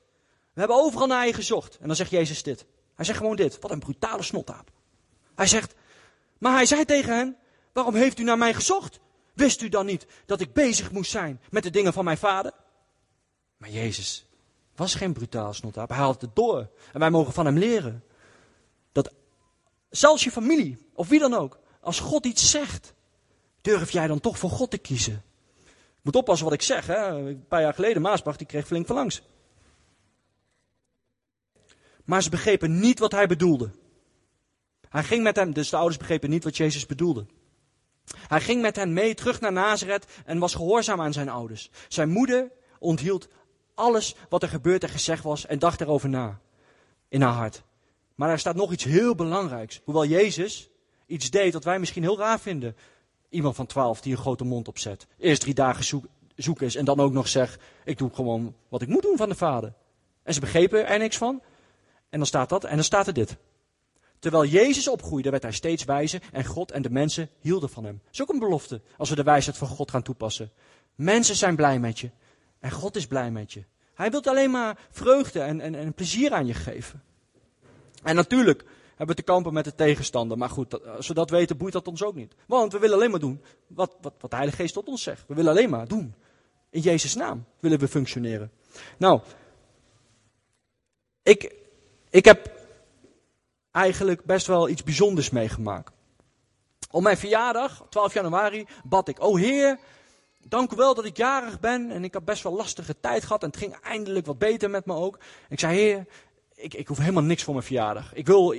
[0.52, 1.78] We hebben overal naar je gezocht.
[1.78, 2.66] En dan zegt Jezus dit.
[2.94, 3.58] Hij zegt gewoon dit.
[3.58, 4.70] Wat een brutale snottaap.
[5.34, 5.74] Hij zegt,
[6.38, 7.36] maar hij zei tegen hen,
[7.72, 9.00] waarom heeft u naar mij gezocht?
[9.34, 12.52] Wist u dan niet dat ik bezig moest zijn met de dingen van mijn vader?
[13.56, 14.26] Maar Jezus
[14.76, 15.88] was geen brutaal snottaap.
[15.88, 16.70] Hij had het door.
[16.92, 18.04] En wij mogen van hem leren.
[18.92, 19.12] Dat
[19.90, 22.94] zelfs je familie, of wie dan ook, als God iets zegt,
[23.60, 25.22] durf jij dan toch voor God te kiezen.
[26.08, 26.86] Moet oppassen wat ik zeg.
[26.86, 27.06] Hè?
[27.06, 29.22] Een paar jaar geleden, Maasbach, die kreeg flink van langs.
[32.04, 33.70] Maar ze begrepen niet wat hij bedoelde.
[34.88, 37.26] Hij ging met hem, dus de ouders begrepen niet wat Jezus bedoelde.
[38.06, 41.70] Hij ging met hen mee terug naar Nazareth en was gehoorzaam aan zijn ouders.
[41.88, 43.28] Zijn moeder onthield
[43.74, 46.40] alles wat er gebeurd en gezegd was en dacht erover na.
[47.08, 47.62] In haar hart.
[48.14, 49.80] Maar er staat nog iets heel belangrijks.
[49.84, 50.70] Hoewel Jezus
[51.06, 52.76] iets deed wat wij misschien heel raar vinden.
[53.28, 55.06] Iemand van twaalf die een grote mond opzet.
[55.18, 55.84] Eerst drie dagen
[56.34, 59.28] zoek, is en dan ook nog zegt, ik doe gewoon wat ik moet doen van
[59.28, 59.72] de vader.
[60.22, 61.42] En ze begrepen er niks van.
[62.10, 63.36] En dan staat dat en dan staat er dit.
[64.18, 68.00] Terwijl Jezus opgroeide, werd hij steeds wijzer en God en de mensen hielden van hem.
[68.04, 70.50] Dat is ook een belofte als we de wijsheid van God gaan toepassen.
[70.94, 72.10] Mensen zijn blij met je
[72.60, 73.64] en God is blij met je.
[73.94, 77.02] Hij wil alleen maar vreugde en, en, en plezier aan je geven.
[78.02, 78.64] En natuurlijk
[78.98, 80.38] hebben te kampen met de tegenstander.
[80.38, 82.34] Maar goed, als we dat weten, boeit dat ons ook niet.
[82.46, 85.24] Want we willen alleen maar doen wat, wat, wat de Heilige Geest tot ons zegt.
[85.26, 86.14] We willen alleen maar doen.
[86.70, 88.50] In Jezus' naam willen we functioneren.
[88.96, 89.20] Nou,
[91.22, 91.54] ik,
[92.10, 92.50] ik heb
[93.70, 95.92] eigenlijk best wel iets bijzonders meegemaakt.
[96.90, 99.78] Op mijn verjaardag, 12 januari, bad ik, oh Heer,
[100.48, 101.90] dank u wel dat ik jarig ben.
[101.90, 104.86] En ik had best wel lastige tijd gehad en het ging eindelijk wat beter met
[104.86, 105.18] me ook.
[105.48, 106.06] ik zei, Heer,
[106.54, 108.14] ik, ik hoef helemaal niks voor mijn verjaardag.
[108.14, 108.54] Ik wil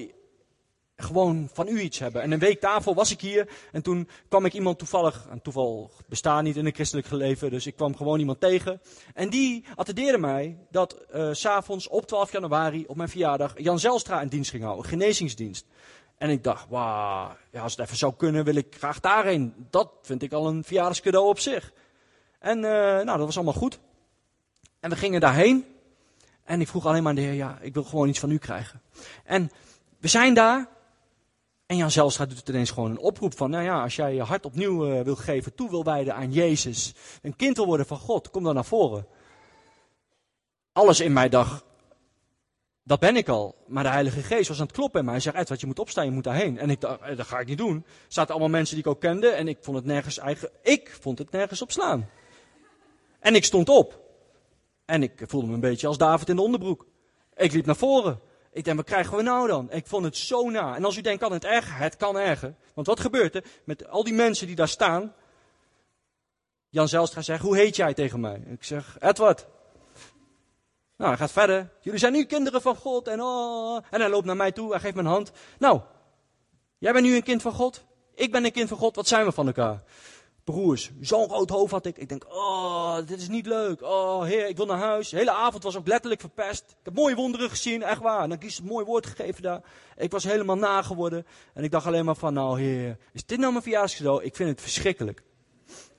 [1.04, 2.22] gewoon van u iets hebben.
[2.22, 5.92] En een week daarvoor was ik hier en toen kwam ik iemand toevallig, en toeval
[6.08, 8.82] bestaat niet in een christelijk leven, dus ik kwam gewoon iemand tegen.
[9.14, 14.22] En die attendeerde mij dat uh, s'avonds op 12 januari, op mijn verjaardag, Jan Zelstra
[14.22, 15.66] een dienst ging houden, een genezingsdienst.
[16.18, 19.54] En ik dacht, wauw, ja, als het even zou kunnen, wil ik graag daarheen.
[19.70, 21.74] Dat vind ik al een verjaardagscadeau op zich.
[22.40, 23.80] En uh, nou, dat was allemaal goed.
[24.80, 25.66] En we gingen daarheen.
[26.44, 28.38] En ik vroeg alleen maar aan de Heer, ja, ik wil gewoon iets van u
[28.38, 28.82] krijgen.
[29.24, 29.52] En
[30.00, 30.68] we zijn daar.
[31.70, 34.46] En Jan Zelstra doet ineens gewoon een oproep van, nou ja, als jij je hart
[34.46, 38.30] opnieuw uh, wil geven, toe wil wijden aan Jezus, een kind wil worden van God,
[38.30, 39.08] kom dan naar voren.
[40.74, 41.64] Alles in mij dacht,
[42.84, 43.56] dat ben ik al.
[43.68, 45.14] Maar de Heilige Geest was aan het kloppen in mij.
[45.14, 46.58] Hij zegt, Edward, je moet opstaan, je moet daarheen.
[46.58, 47.76] En ik dacht, eh, dat ga ik niet doen.
[47.76, 49.28] Er zaten allemaal mensen die ik ook kende.
[49.28, 52.10] En ik vond het nergens eigen, ik vond het nergens op slaan.
[53.20, 54.00] En ik stond op.
[54.86, 56.86] En ik voelde me een beetje als David in de onderbroek.
[57.36, 58.20] Ik liep naar voren.
[58.52, 59.72] Ik denk, wat krijgen we nou dan?
[59.72, 60.76] Ik vond het zo na.
[60.76, 61.78] En als u denkt, kan het erger?
[61.78, 62.56] Het kan erger.
[62.74, 65.14] Want wat gebeurt er met al die mensen die daar staan?
[66.70, 68.42] Jan Zelstra zegt, hoe heet jij tegen mij?
[68.50, 69.48] Ik zeg, Edward.
[70.98, 71.70] Nou, hij gaat verder.
[71.82, 73.08] Jullie zijn nu kinderen van God.
[73.08, 73.84] En, oh.
[73.90, 75.32] en hij loopt naar mij toe, hij geeft me hand.
[75.60, 75.82] Nou,
[76.78, 77.84] jij bent nu een kind van God.
[78.16, 78.96] Ik ben een kind van God.
[78.96, 79.84] Wat zijn we van elkaar?
[80.52, 81.98] Broers, zo'n groot hoofd had ik.
[81.98, 83.82] Ik denk, oh, dit is niet leuk.
[83.82, 85.10] Oh, heer, ik wil naar huis.
[85.10, 86.64] De hele avond was ook letterlijk verpest.
[86.70, 88.28] Ik heb mooie wonderen gezien, echt waar.
[88.30, 89.62] Dan kies een mooi woord gegeven daar.
[89.98, 91.26] Ik was helemaal nageworden.
[91.54, 94.24] En ik dacht alleen maar van, nou heer, is dit nou mijn verjaarscadeau?
[94.24, 95.24] Ik vind het verschrikkelijk.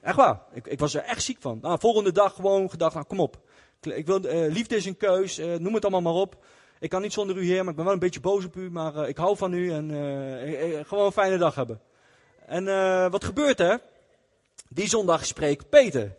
[0.01, 0.43] Echt waar.
[0.53, 1.59] Ik, ik was er echt ziek van.
[1.63, 3.41] Nou, volgende dag gewoon gedacht, nou kom op.
[3.81, 6.45] Ik wil, uh, liefde is een keus, uh, noem het allemaal maar op.
[6.79, 8.71] Ik kan niet zonder u heer, maar ik ben wel een beetje boos op u.
[8.71, 9.91] Maar uh, ik hou van u en
[10.87, 11.81] gewoon een fijne dag hebben.
[12.47, 12.65] En
[13.11, 13.81] wat gebeurt er?
[14.73, 16.17] Die zondag spreekt Peter.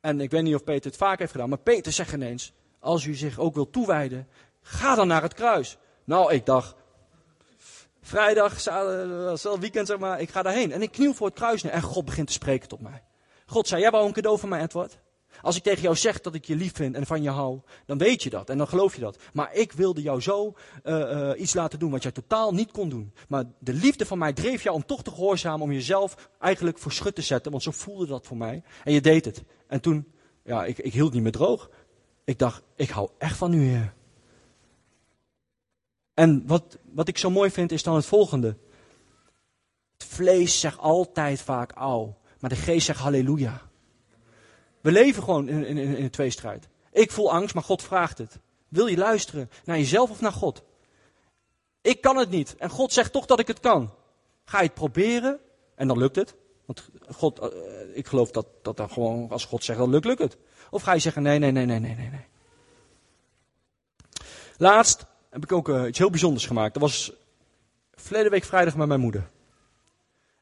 [0.00, 3.04] En ik weet niet of Peter het vaak heeft gedaan, maar Peter zegt ineens, als
[3.04, 4.28] u zich ook wil toewijden,
[4.62, 5.78] ga dan naar het kruis.
[6.04, 6.74] Nou, ik dacht,
[8.02, 10.72] vrijdag, zaterdag, weekend zeg maar, ik ga daarheen.
[10.72, 13.02] En ik kniel voor het kruis neer en God begint te spreken tot mij.
[13.46, 14.98] God zei, jij wou een cadeau van mij, Edward?
[15.42, 17.98] Als ik tegen jou zeg dat ik je lief vind en van je hou, dan
[17.98, 19.18] weet je dat en dan geloof je dat.
[19.32, 22.88] Maar ik wilde jou zo uh, uh, iets laten doen wat jij totaal niet kon
[22.88, 23.12] doen.
[23.28, 26.92] Maar de liefde van mij dreef jou om toch te gehoorzamen, om jezelf eigenlijk voor
[26.92, 28.62] schut te zetten, want zo voelde dat voor mij.
[28.84, 29.42] En je deed het.
[29.66, 30.12] En toen,
[30.44, 31.70] ja, ik, ik hield niet meer droog.
[32.24, 33.94] Ik dacht, ik hou echt van u, Heer.
[36.14, 38.56] En wat, wat ik zo mooi vind is dan het volgende.
[39.96, 43.65] Het vlees zegt altijd vaak au, maar de geest zegt halleluja.
[44.86, 46.68] We leven gewoon in, in, in een tweestrijd.
[46.92, 48.38] Ik voel angst, maar God vraagt het.
[48.68, 50.62] Wil je luisteren naar jezelf of naar God?
[51.80, 52.56] Ik kan het niet.
[52.56, 53.94] En God zegt toch dat ik het kan.
[54.44, 55.38] Ga je het proberen
[55.74, 56.34] en dan lukt het.
[56.64, 57.48] Want God, uh,
[57.96, 60.36] ik geloof dat, dat dan gewoon, als God zegt, dan lukt, lukt het.
[60.70, 62.26] Of ga je zeggen, nee, nee, nee, nee, nee, nee.
[64.56, 66.72] Laatst heb ik ook uh, iets heel bijzonders gemaakt.
[66.72, 67.12] Dat was
[67.94, 69.30] verleden week vrijdag met mijn moeder.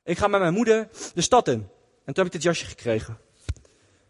[0.03, 1.69] Ik ga met mijn moeder de stad in.
[2.05, 3.19] En toen heb ik dit jasje gekregen.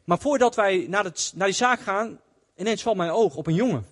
[0.05, 2.21] Maar voordat wij naar, het, naar die zaak gaan,
[2.57, 3.87] ineens valt mijn oog op een jongen.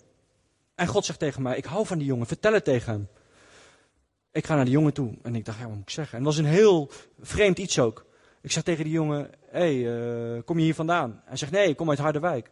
[0.75, 3.09] En God zegt tegen mij, ik hou van die jongen, vertel het tegen hem.
[4.33, 6.19] Ik ga naar die jongen toe en ik dacht, ja, wat moet ik zeggen?
[6.19, 6.91] En het was een heel
[7.21, 8.07] vreemd iets ook.
[8.41, 11.23] Ik zeg tegen die jongen, hé, hey, uh, kom je hier vandaan?
[11.25, 12.51] Hij zegt, nee, ik kom uit Harderwijk.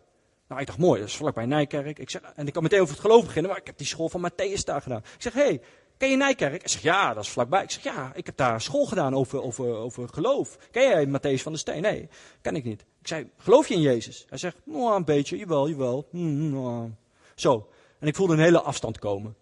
[0.48, 1.98] Nou, ik dacht, mooi, dat is vlakbij Nijkerk.
[1.98, 4.08] Ik zeg, en ik kan meteen over het geloof beginnen, maar ik heb die school
[4.08, 4.98] van Matthäus daar gedaan.
[4.98, 5.60] Ik zeg, hé, hey,
[6.00, 6.60] Ken je Nijkerk?
[6.60, 7.62] Hij zegt, ja, dat is vlakbij.
[7.62, 10.58] Ik zeg, ja, ik heb daar school gedaan over, over, over geloof.
[10.70, 11.82] Ken jij Matthäus van der Steen?
[11.82, 12.08] Nee,
[12.40, 12.80] ken ik niet.
[12.80, 14.26] Ik zei, geloof je in Jezus?
[14.28, 16.08] Hij zegt, nou, een beetje, jawel, jawel.
[16.10, 16.90] Mm, nou.
[17.34, 17.68] Zo.
[17.98, 19.36] En ik voelde een hele afstand komen.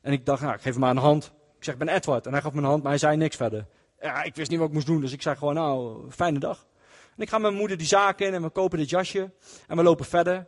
[0.00, 1.24] En ik dacht, nou, ik geef hem maar een hand.
[1.58, 2.26] Ik zeg, ik ben Edward.
[2.26, 3.66] En hij gaf me een hand, maar hij zei niks verder.
[4.00, 6.66] Ja, ik wist niet wat ik moest doen, dus ik zei gewoon, nou, fijne dag.
[7.16, 9.30] En ik ga mijn moeder die zaak in en we kopen dit jasje.
[9.66, 10.46] En we lopen verder.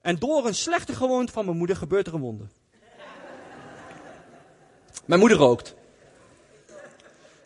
[0.00, 2.48] En door een slechte gewoonte van mijn moeder gebeurt er een wonder.
[5.06, 5.74] Mijn moeder rookt.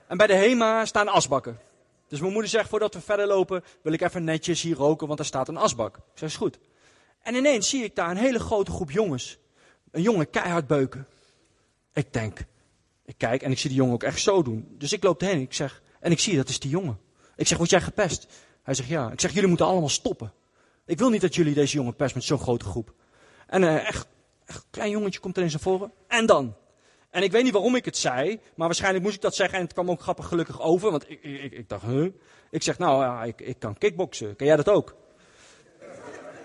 [0.07, 1.59] En bij de HEMA staan asbakken.
[2.09, 5.19] Dus mijn moeder zegt, voordat we verder lopen, wil ik even netjes hier roken, want
[5.19, 5.97] er staat een asbak.
[5.97, 6.59] Ik zeg, is goed.
[7.23, 9.39] En ineens zie ik daar een hele grote groep jongens.
[9.91, 11.07] Een jongen keihard beuken.
[11.93, 12.45] Ik denk,
[13.05, 14.75] ik kijk en ik zie die jongen ook echt zo doen.
[14.79, 16.99] Dus ik loop erheen ik zeg, en ik zie dat is die jongen.
[17.37, 18.27] Ik zeg, word jij gepest?
[18.63, 19.13] Hij zegt, ja.
[19.13, 20.33] Ik zeg, jullie moeten allemaal stoppen.
[20.87, 22.95] Ik wil niet dat jullie deze jongen pest met zo'n grote groep.
[23.47, 24.07] En uh, echt,
[24.45, 25.93] echt, een klein jongetje komt ineens naar voren.
[26.07, 26.55] En dan,
[27.11, 29.65] en ik weet niet waarom ik het zei, maar waarschijnlijk moest ik dat zeggen en
[29.65, 30.91] het kwam ook grappig gelukkig over.
[30.91, 32.13] Want ik, ik, ik dacht, huh?
[32.51, 34.37] Ik zeg, nou ja, ik, ik kan kickboksen.
[34.37, 34.95] Kan jij dat ook?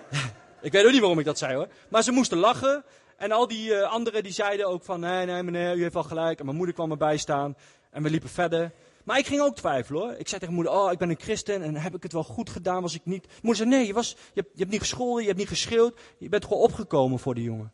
[0.61, 1.67] ik weet ook niet waarom ik dat zei hoor.
[1.89, 2.83] Maar ze moesten lachen.
[3.17, 6.03] En al die uh, anderen die zeiden ook van, nee, nee meneer, u heeft wel
[6.03, 6.39] gelijk.
[6.39, 7.55] En mijn moeder kwam erbij staan.
[7.91, 8.71] En we liepen verder.
[9.03, 10.11] Maar ik ging ook twijfelen hoor.
[10.11, 12.49] Ik zei tegen moeder, oh, ik ben een christen en heb ik het wel goed
[12.49, 13.27] gedaan, was ik niet...
[13.41, 15.99] Moeder zei, nee, je, was, je hebt niet gescholden, je hebt niet geschreeuwd.
[16.17, 17.73] Je bent gewoon opgekomen voor die jongen.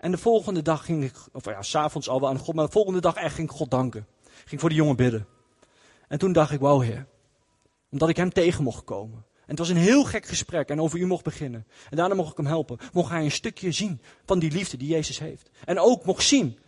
[0.00, 2.72] En de volgende dag ging ik, of ja, s'avonds al wel aan God, maar de
[2.72, 4.06] volgende dag echt ging ik God danken.
[4.44, 5.26] Ging voor die jongen bidden.
[6.08, 7.06] En toen dacht ik, wauw heer,
[7.90, 9.24] omdat ik hem tegen mocht komen.
[9.34, 11.66] En het was een heel gek gesprek en over u mocht beginnen.
[11.90, 12.78] En daarna mocht ik hem helpen.
[12.92, 15.50] Mocht hij een stukje zien van die liefde die Jezus heeft.
[15.64, 16.58] En ook mocht zien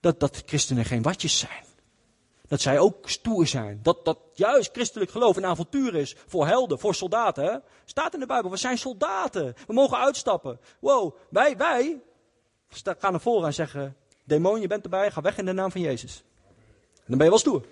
[0.00, 1.64] dat, dat christenen geen watjes zijn.
[2.46, 3.80] Dat zij ook stoer zijn.
[3.82, 7.62] Dat, dat juist christelijk geloof een avontuur is voor helden, voor soldaten.
[7.84, 9.54] Staat in de Bijbel, we zijn soldaten.
[9.66, 10.60] We mogen uitstappen.
[10.80, 12.00] Wow, wij, wij,
[12.82, 15.80] Ga naar voren en zeggen, demon je bent erbij, ga weg in de naam van
[15.80, 16.22] Jezus.
[16.94, 17.64] En dan ben je wel stoer.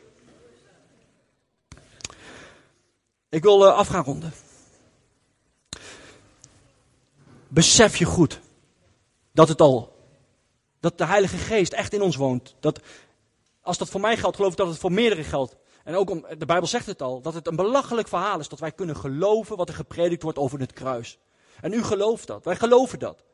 [3.28, 4.32] Ik wil uh, af gaan ronden.
[7.48, 8.40] Besef je goed
[9.32, 9.96] dat het al
[10.80, 12.55] Dat de Heilige Geest echt in ons woont.
[12.61, 12.80] Dat,
[13.61, 15.57] als dat voor mij geldt, geloof ik dat het voor meerdere geldt.
[15.84, 18.59] En ook om, de Bijbel zegt het al, dat het een belachelijk verhaal is dat
[18.59, 21.18] wij kunnen geloven wat er gepredikt wordt over het kruis.
[21.61, 23.24] En u gelooft dat, wij geloven dat.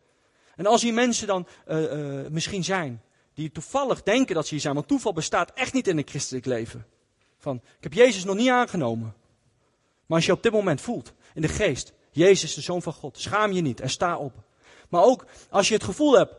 [0.59, 3.03] En als hier mensen dan uh, uh, misschien zijn,
[3.35, 6.47] die toevallig denken dat ze hier zijn, want toeval bestaat echt niet in het christelijk
[6.47, 6.87] leven.
[7.39, 9.15] Van, ik heb Jezus nog niet aangenomen.
[10.07, 13.19] Maar als je op dit moment voelt, in de geest, Jezus de Zoon van God,
[13.19, 14.33] schaam je niet en sta op.
[14.89, 16.35] Maar ook als je het gevoel hebt,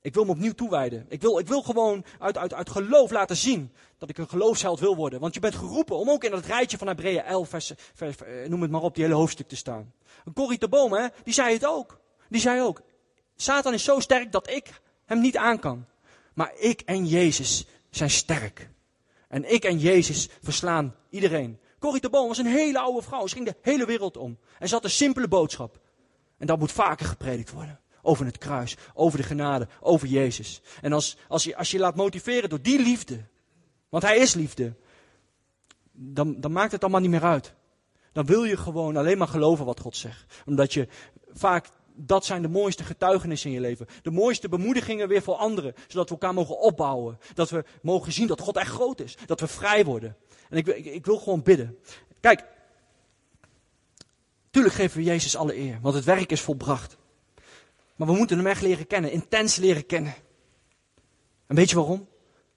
[0.00, 1.06] ik wil me opnieuw toewijden.
[1.08, 4.80] Ik wil, ik wil gewoon uit, uit, uit geloof laten zien dat ik een geloofsheld
[4.80, 5.20] wil worden.
[5.20, 8.48] Want je bent geroepen om ook in dat rijtje van Hebreeën 11, vers, vers, eh,
[8.48, 9.92] noem het maar op, die hele hoofdstuk te staan.
[10.34, 11.98] Corrie de Boom, hè, die zei het ook.
[12.28, 12.82] Die zei ook,
[13.36, 15.86] Satan is zo sterk dat ik hem niet aan kan.
[16.34, 18.68] Maar ik en Jezus zijn sterk.
[19.28, 21.58] En ik en Jezus verslaan iedereen.
[21.78, 23.26] Corrie de Boom was een hele oude vrouw.
[23.26, 24.38] Ze ging de hele wereld om.
[24.58, 25.80] En ze had een simpele boodschap.
[26.38, 27.80] En dat moet vaker gepredikt worden.
[28.02, 30.60] Over het kruis, over de genade, over Jezus.
[30.80, 33.24] En als, als, je, als je laat motiveren door die liefde,
[33.88, 34.74] want Hij is liefde,
[35.92, 37.54] dan, dan maakt het allemaal niet meer uit.
[38.12, 40.42] Dan wil je gewoon alleen maar geloven wat God zegt.
[40.46, 40.88] Omdat je
[41.32, 43.86] vaak, dat zijn de mooiste getuigenissen in je leven.
[44.02, 45.74] De mooiste bemoedigingen weer voor anderen.
[45.88, 47.18] Zodat we elkaar mogen opbouwen.
[47.34, 49.16] Dat we mogen zien dat God echt groot is.
[49.26, 50.16] Dat we vrij worden.
[50.50, 51.78] En ik, ik, wil gewoon bidden.
[52.20, 52.44] Kijk,
[54.50, 56.96] tuurlijk geven we Jezus alle eer, want het werk is volbracht.
[57.96, 60.14] Maar we moeten hem echt leren kennen, intens leren kennen.
[61.46, 62.08] En weet je waarom?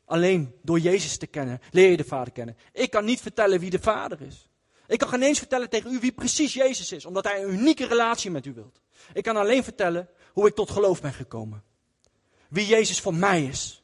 [0.06, 2.58] Alleen door Jezus te kennen, leer je de Vader kennen.
[2.74, 4.50] Ik kan niet vertellen wie de Vader is.
[4.88, 7.86] Ik kan geen eens vertellen tegen u wie precies Jezus is, omdat hij een unieke
[7.86, 8.82] relatie met u wilt.
[9.14, 11.64] Ik kan alleen vertellen hoe ik tot geloof ben gekomen.
[12.50, 13.84] Wie Jezus voor mij is.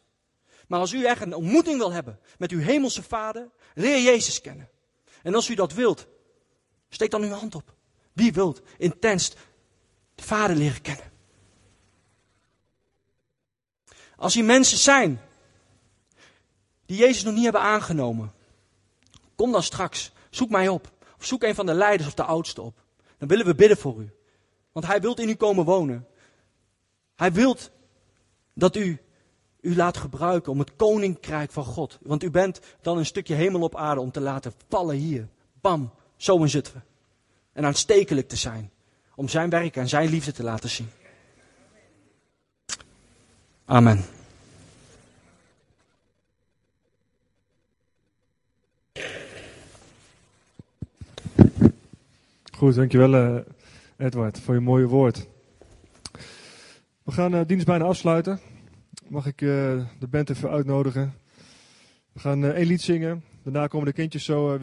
[0.68, 4.70] Maar als u echt een ontmoeting wil hebben met uw hemelse Vader, leer Jezus kennen.
[5.24, 6.08] En als u dat wilt,
[6.90, 7.74] steek dan uw hand op.
[8.14, 9.30] Wie wilt intens
[10.16, 11.12] de Vader leren kennen?
[14.16, 15.22] Als hier mensen zijn
[16.86, 18.34] die Jezus nog niet hebben aangenomen,
[19.36, 20.12] kom dan straks.
[20.30, 20.92] Zoek mij op.
[21.18, 22.84] Of zoek een van de leiders of de oudsten op.
[23.18, 24.15] Dan willen we bidden voor u.
[24.76, 26.08] Want hij wilt in u komen wonen.
[27.16, 27.72] Hij wilt
[28.54, 29.00] dat u
[29.62, 31.98] u laat gebruiken om het koninkrijk van God.
[32.02, 35.28] Want u bent dan een stukje hemel op aarde om te laten vallen hier.
[35.62, 36.84] Bam, zo in Zutphen.
[37.54, 38.72] En aanstekelijk te zijn.
[39.16, 40.90] Om zijn werk en zijn liefde te laten zien.
[43.66, 44.06] Amen.
[52.52, 53.42] Goed, dankjewel uh,
[53.98, 55.28] Edward voor je mooie woord.
[57.04, 58.40] We gaan de uh, dienst bijna afsluiten.
[59.08, 59.50] Mag ik uh,
[60.00, 61.14] de band even uitnodigen?
[62.12, 63.24] We gaan één lied zingen.
[63.44, 64.54] Daarna komen de kindjes zo weer.